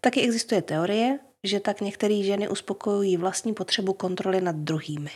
Taky 0.06 0.22
existuje 0.22 0.62
teorie, 0.62 1.18
že 1.44 1.60
tak 1.60 1.80
některé 1.80 2.22
ženy 2.22 2.48
uspokojují 2.48 3.16
vlastní 3.16 3.54
potřebu 3.54 3.92
kontroly 3.92 4.40
nad 4.40 4.56
druhými. 4.56 5.10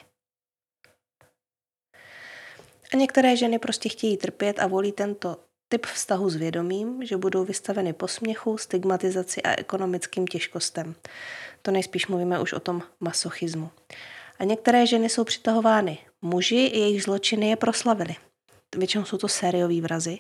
A 2.93 2.97
některé 2.97 3.37
ženy 3.37 3.59
prostě 3.59 3.89
chtějí 3.89 4.17
trpět 4.17 4.59
a 4.59 4.67
volí 4.67 4.93
tento 4.93 5.37
typ 5.69 5.87
vztahu 5.87 6.31
s 6.31 6.37
vědomím, 6.37 7.07
že 7.07 7.17
budou 7.17 7.45
vystaveny 7.45 7.93
posměchu, 7.93 8.59
stigmatizaci 8.59 9.43
a 9.43 9.61
ekonomickým 9.61 10.27
těžkostem. 10.27 10.95
To 11.63 11.71
nejspíš 11.71 12.07
mluvíme 12.07 12.41
už 12.41 12.53
o 12.53 12.61
tom 12.61 12.83
masochismu. 13.01 13.71
A 14.39 14.45
některé 14.45 14.87
ženy 14.87 15.09
jsou 15.09 15.25
přitahovány 15.25 15.99
muži, 16.23 16.71
jejich 16.75 17.03
zločiny 17.03 17.51
je 17.51 17.57
proslavily. 17.57 18.17
Většinou 18.77 19.05
jsou 19.05 19.19
to 19.19 19.29
sériové 19.29 19.81
vrazy. 19.81 20.19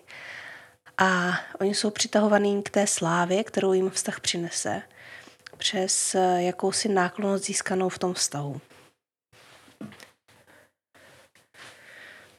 A 1.00 1.32
oni 1.60 1.74
jsou 1.74 1.90
přitahovaní 1.90 2.62
k 2.62 2.70
té 2.70 2.86
slávě, 2.86 3.44
kterou 3.44 3.72
jim 3.72 3.90
vztah 3.90 4.20
přinese, 4.20 4.82
přes 5.56 6.16
jakousi 6.36 6.88
náklonost 6.88 7.44
získanou 7.44 7.88
v 7.88 7.98
tom 7.98 8.14
vztahu. 8.14 8.60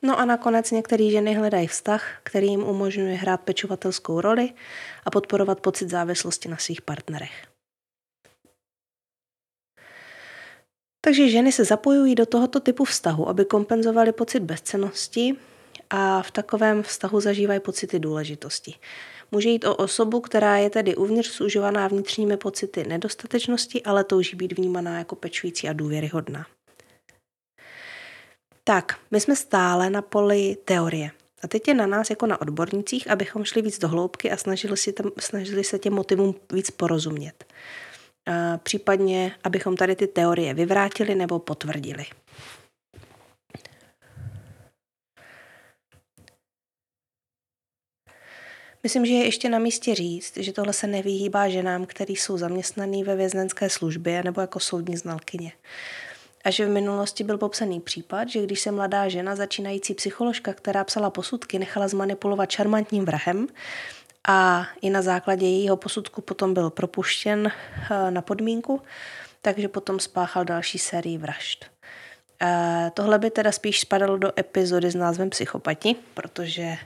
No 0.01 0.19
a 0.19 0.25
nakonec 0.25 0.71
některé 0.71 1.09
ženy 1.09 1.33
hledají 1.33 1.67
vztah, 1.67 2.19
který 2.23 2.47
jim 2.47 2.63
umožňuje 2.63 3.15
hrát 3.15 3.41
pečovatelskou 3.41 4.21
roli 4.21 4.53
a 5.05 5.11
podporovat 5.11 5.59
pocit 5.59 5.89
závislosti 5.89 6.49
na 6.49 6.57
svých 6.57 6.81
partnerech. 6.81 7.47
Takže 11.01 11.29
ženy 11.29 11.51
se 11.51 11.65
zapojují 11.65 12.15
do 12.15 12.25
tohoto 12.25 12.59
typu 12.59 12.85
vztahu, 12.85 13.29
aby 13.29 13.45
kompenzovaly 13.45 14.11
pocit 14.11 14.39
bezcenosti 14.39 15.35
a 15.91 16.21
v 16.21 16.31
takovém 16.31 16.83
vztahu 16.83 17.19
zažívají 17.19 17.59
pocity 17.59 17.99
důležitosti. 17.99 18.75
Může 19.31 19.49
jít 19.49 19.65
o 19.65 19.75
osobu, 19.75 20.21
která 20.21 20.57
je 20.57 20.69
tedy 20.69 20.95
uvnitř 20.95 21.29
sužovaná 21.29 21.87
vnitřními 21.87 22.37
pocity 22.37 22.83
nedostatečnosti, 22.83 23.83
ale 23.83 24.03
touží 24.03 24.35
být 24.35 24.57
vnímaná 24.57 24.97
jako 24.97 25.15
pečující 25.15 25.69
a 25.69 25.73
důvěryhodná. 25.73 26.45
Tak, 28.63 28.99
my 29.11 29.19
jsme 29.19 29.35
stále 29.35 29.89
na 29.89 30.01
poli 30.01 30.57
teorie. 30.65 31.11
A 31.43 31.47
teď 31.47 31.67
je 31.67 31.73
na 31.73 31.85
nás 31.85 32.09
jako 32.09 32.27
na 32.27 32.41
odbornicích, 32.41 33.11
abychom 33.11 33.45
šli 33.45 33.61
víc 33.61 33.79
do 33.79 33.87
hloubky 33.87 34.31
a 34.31 34.37
snažili, 34.37 34.77
si 34.77 34.93
tam, 34.93 35.11
snažili 35.19 35.63
se 35.63 35.79
těm 35.79 35.93
motivům 35.93 36.35
víc 36.53 36.71
porozumět. 36.71 37.45
A 38.27 38.57
případně, 38.57 39.35
abychom 39.43 39.77
tady 39.77 39.95
ty 39.95 40.07
teorie 40.07 40.53
vyvrátili 40.53 41.15
nebo 41.15 41.39
potvrdili. 41.39 42.05
Myslím, 48.83 49.05
že 49.05 49.13
je 49.13 49.25
ještě 49.25 49.49
na 49.49 49.59
místě 49.59 49.95
říct, 49.95 50.37
že 50.37 50.53
tohle 50.53 50.73
se 50.73 50.87
nevyhýbá 50.87 51.49
ženám, 51.49 51.85
který 51.85 52.15
jsou 52.15 52.37
zaměstnaný 52.37 53.03
ve 53.03 53.15
věznenské 53.15 53.69
službě 53.69 54.23
nebo 54.23 54.41
jako 54.41 54.59
soudní 54.59 54.97
znalkyně. 54.97 55.51
A 56.43 56.49
že 56.49 56.65
v 56.65 56.69
minulosti 56.69 57.23
byl 57.23 57.37
popsaný 57.37 57.79
případ, 57.79 58.29
že 58.29 58.43
když 58.43 58.59
se 58.59 58.71
mladá 58.71 59.09
žena, 59.09 59.35
začínající 59.35 59.93
psycholožka, 59.93 60.53
která 60.53 60.83
psala 60.83 61.09
posudky, 61.09 61.59
nechala 61.59 61.87
zmanipulovat 61.87 62.51
šarmantním 62.51 63.05
vrahem 63.05 63.47
a 64.27 64.67
i 64.81 64.89
na 64.89 65.01
základě 65.01 65.45
jejího 65.45 65.77
posudku 65.77 66.21
potom 66.21 66.53
byl 66.53 66.69
propuštěn 66.69 67.51
eh, 67.91 68.11
na 68.11 68.21
podmínku, 68.21 68.81
takže 69.41 69.67
potom 69.67 69.99
spáchal 69.99 70.45
další 70.45 70.77
sérii 70.77 71.17
vražd. 71.17 71.65
Eh, 72.41 72.91
tohle 72.93 73.19
by 73.19 73.31
teda 73.31 73.51
spíš 73.51 73.79
spadalo 73.79 74.17
do 74.17 74.39
epizody 74.39 74.91
s 74.91 74.95
názvem 74.95 75.29
Psychopati, 75.29 75.95
protože 76.13 76.77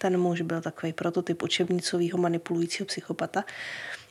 ten 0.00 0.20
muž 0.20 0.40
byl 0.40 0.60
takový 0.60 0.92
prototyp 0.92 1.42
učebnicového 1.42 2.18
manipulujícího 2.18 2.86
psychopata 2.86 3.44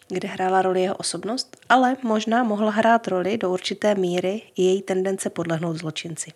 kde 0.10 0.28
hrála 0.28 0.62
roli 0.62 0.82
jeho 0.82 0.96
osobnost, 0.96 1.58
ale 1.70 1.98
možná 2.04 2.44
mohla 2.44 2.72
hrát 2.72 3.08
roli 3.08 3.38
do 3.38 3.52
určité 3.52 3.96
míry 3.96 4.42
i 4.56 4.64
její 4.64 4.82
tendence 4.82 5.30
podlehnout 5.30 5.78
zločinci. 5.78 6.32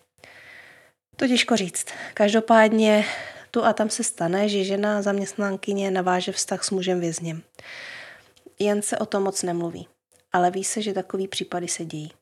To 1.16 1.28
těžko 1.28 1.56
říct. 1.56 1.86
Každopádně 2.14 3.04
tu 3.50 3.64
a 3.64 3.72
tam 3.72 3.90
se 3.90 4.04
stane, 4.04 4.48
že 4.48 4.64
žena 4.64 5.02
zaměstnankyně 5.02 5.90
naváže 5.90 6.32
vztah 6.32 6.64
s 6.64 6.70
mužem 6.70 7.00
vězněm. 7.00 7.42
Jen 8.58 8.82
se 8.82 8.98
o 8.98 9.06
tom 9.06 9.22
moc 9.22 9.42
nemluví. 9.42 9.88
Ale 10.32 10.50
ví 10.50 10.64
se, 10.64 10.82
že 10.82 10.92
takový 10.92 11.28
případy 11.28 11.68
se 11.68 11.84
dějí. 11.84 12.12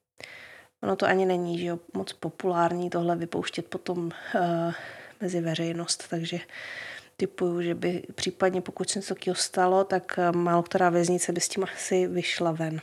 Ono 0.82 0.96
to 0.96 1.06
ani 1.06 1.26
není 1.26 1.58
že 1.58 1.66
jo, 1.66 1.78
moc 1.94 2.12
populární 2.12 2.90
tohle 2.90 3.16
vypouštět 3.16 3.66
potom 3.66 4.04
uh, 4.04 4.74
mezi 5.20 5.40
veřejnost, 5.40 6.04
takže 6.10 6.38
typuju, 7.22 7.62
že 7.62 7.74
by 7.74 8.02
případně 8.14 8.60
pokud 8.60 8.90
se 8.90 8.98
něco 8.98 9.14
takového 9.14 9.34
stalo, 9.34 9.84
tak 9.84 10.18
eh, 10.18 10.32
málo 10.32 10.62
která 10.62 10.90
věznice 10.90 11.32
by 11.32 11.40
s 11.40 11.48
tím 11.48 11.64
asi 11.64 12.06
vyšla 12.06 12.52
ven. 12.52 12.80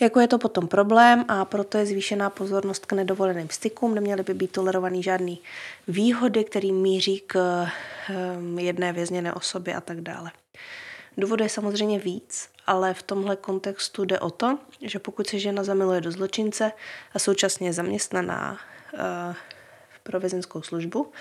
Jako 0.00 0.20
je 0.20 0.28
to 0.28 0.38
potom 0.38 0.68
problém 0.68 1.24
a 1.28 1.44
proto 1.44 1.78
je 1.78 1.86
zvýšená 1.86 2.30
pozornost 2.30 2.86
k 2.86 2.92
nedovoleným 2.92 3.48
stykům, 3.50 3.94
neměly 3.94 4.22
by 4.22 4.34
být 4.34 4.52
tolerovaný 4.52 5.02
žádný 5.02 5.40
výhody, 5.88 6.44
který 6.44 6.72
míří 6.72 7.22
k 7.26 7.64
ehm, 8.08 8.58
jedné 8.58 8.92
vězněné 8.92 9.32
osobě 9.32 9.74
a 9.74 9.80
tak 9.80 10.00
dále. 10.00 10.30
Důvodů 11.16 11.44
je 11.44 11.48
samozřejmě 11.48 11.98
víc, 11.98 12.48
ale 12.66 12.94
v 12.94 13.02
tomhle 13.02 13.36
kontextu 13.36 14.04
jde 14.04 14.20
o 14.20 14.30
to, 14.30 14.58
že 14.80 14.98
pokud 14.98 15.26
se 15.26 15.38
žena 15.38 15.64
zamiluje 15.64 16.00
do 16.00 16.12
zločince 16.12 16.72
a 17.14 17.18
současně 17.18 17.68
je 17.68 17.72
zaměstnaná 17.72 18.52
uh, 18.52 19.34
pro 20.02 20.20
vězenskou 20.20 20.62
službu, 20.62 21.12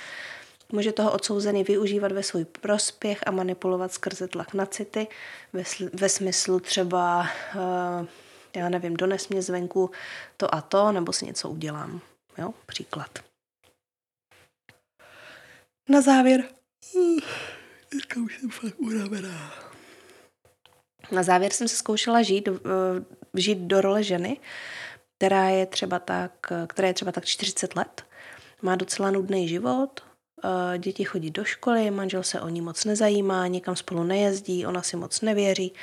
Může 0.71 0.91
toho 0.91 1.11
odsouzený 1.11 1.63
využívat 1.63 2.11
ve 2.11 2.23
svůj 2.23 2.45
prospěch 2.45 3.19
a 3.25 3.31
manipulovat 3.31 3.93
skrze 3.93 4.27
tlak 4.27 4.53
na 4.53 4.65
city 4.65 5.07
ve, 5.53 5.63
ve 5.93 6.09
smyslu 6.09 6.59
třeba, 6.59 7.27
uh, 7.55 8.07
já 8.55 8.69
nevím, 8.69 8.97
dones 8.97 9.29
mě 9.29 9.41
zvenku 9.41 9.91
to 10.37 10.55
a 10.55 10.61
to, 10.61 10.91
nebo 10.91 11.13
si 11.13 11.25
něco 11.25 11.49
udělám. 11.49 12.01
Jo, 12.37 12.53
příklad. 12.65 13.19
Na 15.89 16.01
závěr. 16.01 16.43
Dneska 17.91 18.19
už 18.19 18.39
jsem 18.39 18.49
fakt 18.49 18.79
unavená. 18.79 19.53
Na 21.11 21.23
závěr 21.23 21.53
jsem 21.53 21.67
se 21.67 21.75
zkoušela 21.75 22.21
žít, 22.21 22.47
uh, 22.47 22.57
žít 23.33 23.57
do 23.57 23.81
role 23.81 24.03
ženy, 24.03 24.39
která 25.17 25.49
je 25.49 25.65
třeba 25.65 25.99
tak, 25.99 26.31
která 26.67 26.87
je 26.87 26.93
třeba 26.93 27.11
tak 27.11 27.25
40 27.25 27.75
let, 27.75 28.05
má 28.61 28.75
docela 28.75 29.11
nudný 29.11 29.47
život, 29.47 30.04
děti 30.77 31.03
chodí 31.03 31.31
do 31.31 31.43
školy, 31.43 31.91
manžel 31.91 32.23
se 32.23 32.41
o 32.41 32.49
ní 32.49 32.61
moc 32.61 32.85
nezajímá, 32.85 33.47
nikam 33.47 33.75
spolu 33.75 34.03
nejezdí, 34.03 34.65
ona 34.65 34.81
si 34.81 34.97
moc 34.97 35.21
nevěří, 35.21 35.73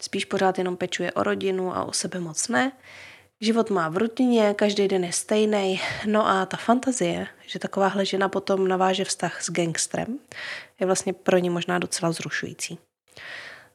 spíš 0.00 0.24
pořád 0.24 0.58
jenom 0.58 0.76
pečuje 0.76 1.12
o 1.12 1.22
rodinu 1.22 1.76
a 1.76 1.84
o 1.84 1.92
sebe 1.92 2.20
moc 2.20 2.48
ne. 2.48 2.72
Život 3.40 3.70
má 3.70 3.88
v 3.88 3.96
rutině, 3.96 4.54
každý 4.54 4.88
den 4.88 5.04
je 5.04 5.12
stejný. 5.12 5.80
No 6.06 6.28
a 6.28 6.46
ta 6.46 6.56
fantazie, 6.56 7.26
že 7.46 7.58
takováhle 7.58 8.06
žena 8.06 8.28
potom 8.28 8.68
naváže 8.68 9.04
vztah 9.04 9.42
s 9.42 9.50
gangstrem, 9.50 10.18
je 10.80 10.86
vlastně 10.86 11.12
pro 11.12 11.38
ní 11.38 11.50
možná 11.50 11.78
docela 11.78 12.10
vzrušující. 12.10 12.78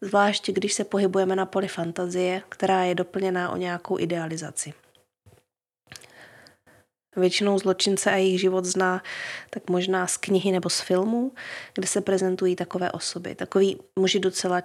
Zvlášť, 0.02 0.50
když 0.50 0.74
se 0.74 0.84
pohybujeme 0.84 1.36
na 1.36 1.46
poli 1.46 1.68
fantazie, 1.68 2.42
která 2.50 2.84
je 2.84 2.96
doplněná 2.96 3.50
o 3.50 3.58
nějakou 3.58 4.00
idealizaci. 4.00 4.74
Většinou 7.16 7.60
zločince 7.60 8.12
a 8.12 8.16
jejich 8.16 8.42
život 8.42 8.66
zná 8.66 9.04
tak 9.50 9.70
možná 9.70 10.08
z 10.08 10.18
knihy 10.18 10.52
nebo 10.52 10.70
z 10.70 10.82
filmů, 10.82 11.32
kde 11.74 11.88
se 11.88 12.02
prezentují 12.02 12.56
takové 12.56 12.92
osoby. 12.92 13.36
Takový 13.36 13.78
muži 13.96 14.20
docela 14.20 14.62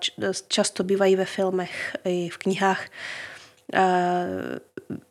často 0.48 0.84
bývají 0.84 1.16
ve 1.16 1.24
filmech 1.24 1.96
i 2.04 2.28
v 2.28 2.38
knihách 2.38 2.86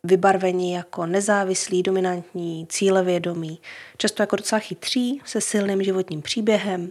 vybarvení 0.04 0.72
jako 0.72 1.06
nezávislí, 1.06 1.82
dominantní, 1.82 2.66
cílevědomí, 2.66 3.60
často 3.96 4.22
jako 4.22 4.36
docela 4.36 4.58
chytří, 4.58 5.20
se 5.24 5.40
silným 5.40 5.82
životním 5.82 6.22
příběhem, 6.22 6.90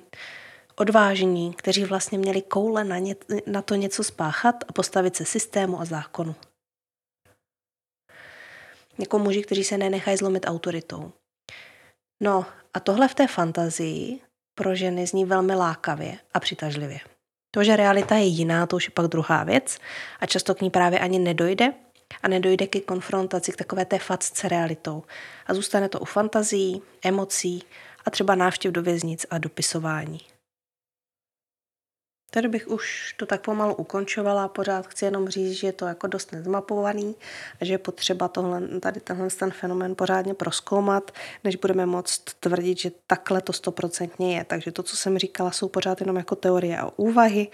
odvážení, 0.76 1.54
kteří 1.54 1.84
vlastně 1.84 2.18
měli 2.18 2.42
koule 2.42 2.84
na, 2.84 2.98
ně, 2.98 3.16
na 3.48 3.62
to 3.62 3.76
něco 3.76 4.04
spáchat 4.04 4.56
a 4.68 4.74
postavit 4.74 5.16
se 5.16 5.26
systému 5.26 5.82
a 5.82 5.86
zákonu. 5.86 6.36
Jako 9.00 9.20
muži, 9.20 9.44
kteří 9.44 9.64
se 9.64 9.78
nenechají 9.78 10.18
zlomit 10.18 10.46
autoritou. 10.48 11.12
No 12.24 12.46
a 12.74 12.80
tohle 12.80 13.08
v 13.08 13.16
té 13.16 13.28
fantazii 13.28 14.20
pro 14.56 14.76
ženy 14.76 15.08
zní 15.08 15.26
velmi 15.26 15.56
lákavě 15.56 16.18
a 16.34 16.40
přitažlivě. 16.40 17.00
To, 17.52 17.64
že 17.64 17.76
realita 17.76 18.16
je 18.16 18.26
jiná, 18.26 18.68
to 18.68 18.76
už 18.76 18.86
je 18.86 18.92
pak 18.92 19.08
druhá 19.08 19.44
věc 19.44 19.80
a 20.20 20.26
často 20.26 20.56
k 20.56 20.62
ní 20.62 20.70
právě 20.70 21.00
ani 21.00 21.20
nedojde 21.20 21.74
a 22.24 22.28
nedojde 22.28 22.68
ke 22.68 22.80
konfrontaci 22.80 23.52
k 23.52 23.56
takové 23.56 23.86
té 23.86 24.00
facce 24.00 24.50
realitou. 24.50 25.04
A 25.48 25.54
zůstane 25.54 25.90
to 25.90 26.00
u 26.00 26.06
fantazí, 26.06 26.82
emocí 27.04 27.64
a 28.06 28.10
třeba 28.10 28.36
návštěv 28.36 28.72
do 28.72 28.82
věznic 28.82 29.26
a 29.30 29.38
dopisování. 29.38 30.20
Tady 32.32 32.48
bych 32.48 32.68
už 32.68 33.14
to 33.18 33.26
tak 33.26 33.42
pomalu 33.42 33.76
ukončovala, 33.76 34.48
pořád 34.48 34.88
chci 34.88 35.06
jenom 35.06 35.30
říct, 35.30 35.52
že 35.52 35.68
je 35.68 35.72
to 35.72 35.86
jako 35.86 36.08
dost 36.08 36.32
nezmapovaný 36.32 37.16
a 37.62 37.66
že 37.66 37.74
je 37.74 37.78
potřeba 37.78 38.28
tohle, 38.28 38.80
tady 38.80 39.00
tenhle 39.00 39.30
ten 39.30 39.52
fenomén 39.52 39.96
pořádně 39.96 40.34
proskoumat, 40.34 41.12
než 41.44 41.56
budeme 41.56 41.86
moct 41.86 42.24
tvrdit, 42.40 42.80
že 42.80 42.92
takhle 43.08 43.42
to 43.42 43.54
stoprocentně 43.54 44.38
je. 44.38 44.44
Takže 44.44 44.72
to, 44.72 44.84
co 44.84 44.98
jsem 44.98 45.18
říkala, 45.18 45.52
jsou 45.52 45.70
pořád 45.70 46.02
jenom 46.02 46.16
jako 46.16 46.36
teorie 46.36 46.78
a 46.78 46.92
úvahy. 46.96 47.48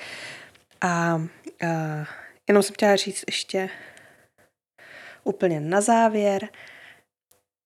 A, 0.81 0.87
a 0.87 1.21
jenom 2.47 2.63
jsem 2.63 2.73
chtěla 2.73 2.95
říct 2.95 3.23
ještě 3.27 3.69
úplně 5.23 5.59
na 5.59 5.81
závěr, 5.81 6.49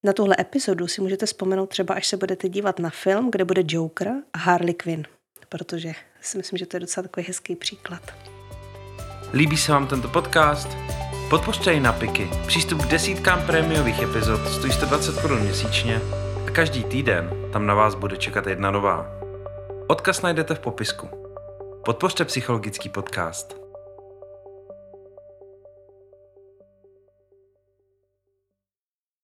na 0.04 0.14
tuhle 0.14 0.36
epizodu 0.40 0.88
si 0.88 1.02
můžete 1.02 1.26
vzpomenout 1.26 1.66
třeba, 1.66 1.96
až 1.96 2.08
se 2.08 2.18
budete 2.18 2.50
dívat 2.50 2.80
na 2.80 2.90
film, 2.90 3.32
kde 3.32 3.46
bude 3.46 3.64
Joker 3.66 4.14
a 4.34 4.38
Harley 4.38 4.74
Quinn, 4.74 5.04
protože 5.50 5.92
si 6.22 6.38
myslím, 6.38 6.58
že 6.58 6.66
to 6.66 6.76
je 6.76 6.80
docela 6.80 7.04
takový 7.04 7.26
hezký 7.26 7.56
příklad. 7.56 8.02
Líbí 9.34 9.58
se 9.58 9.72
vám 9.72 9.88
tento 9.88 10.08
podcast? 10.08 10.78
Podpořte 11.30 11.74
ji 11.74 11.80
na 11.80 11.94
Piky. 11.94 12.30
Přístup 12.48 12.82
k 12.82 12.88
desítkám 12.88 13.46
prémiových 13.46 14.02
epizod 14.02 14.48
stojí 14.48 14.74
120 14.74 15.22
korun 15.22 15.40
měsíčně 15.40 16.02
a 16.48 16.52
každý 16.52 16.84
týden 16.84 17.30
tam 17.54 17.66
na 17.66 17.74
vás 17.74 17.96
bude 17.96 18.18
čekat 18.18 18.48
jedna 18.48 18.72
nová. 18.72 19.12
Odkaz 19.88 20.22
najdete 20.22 20.56
v 20.56 20.60
popisku. 20.60 21.10
Podpořte 21.86 22.26
psychologický 22.26 22.90
podcast. 22.90 23.59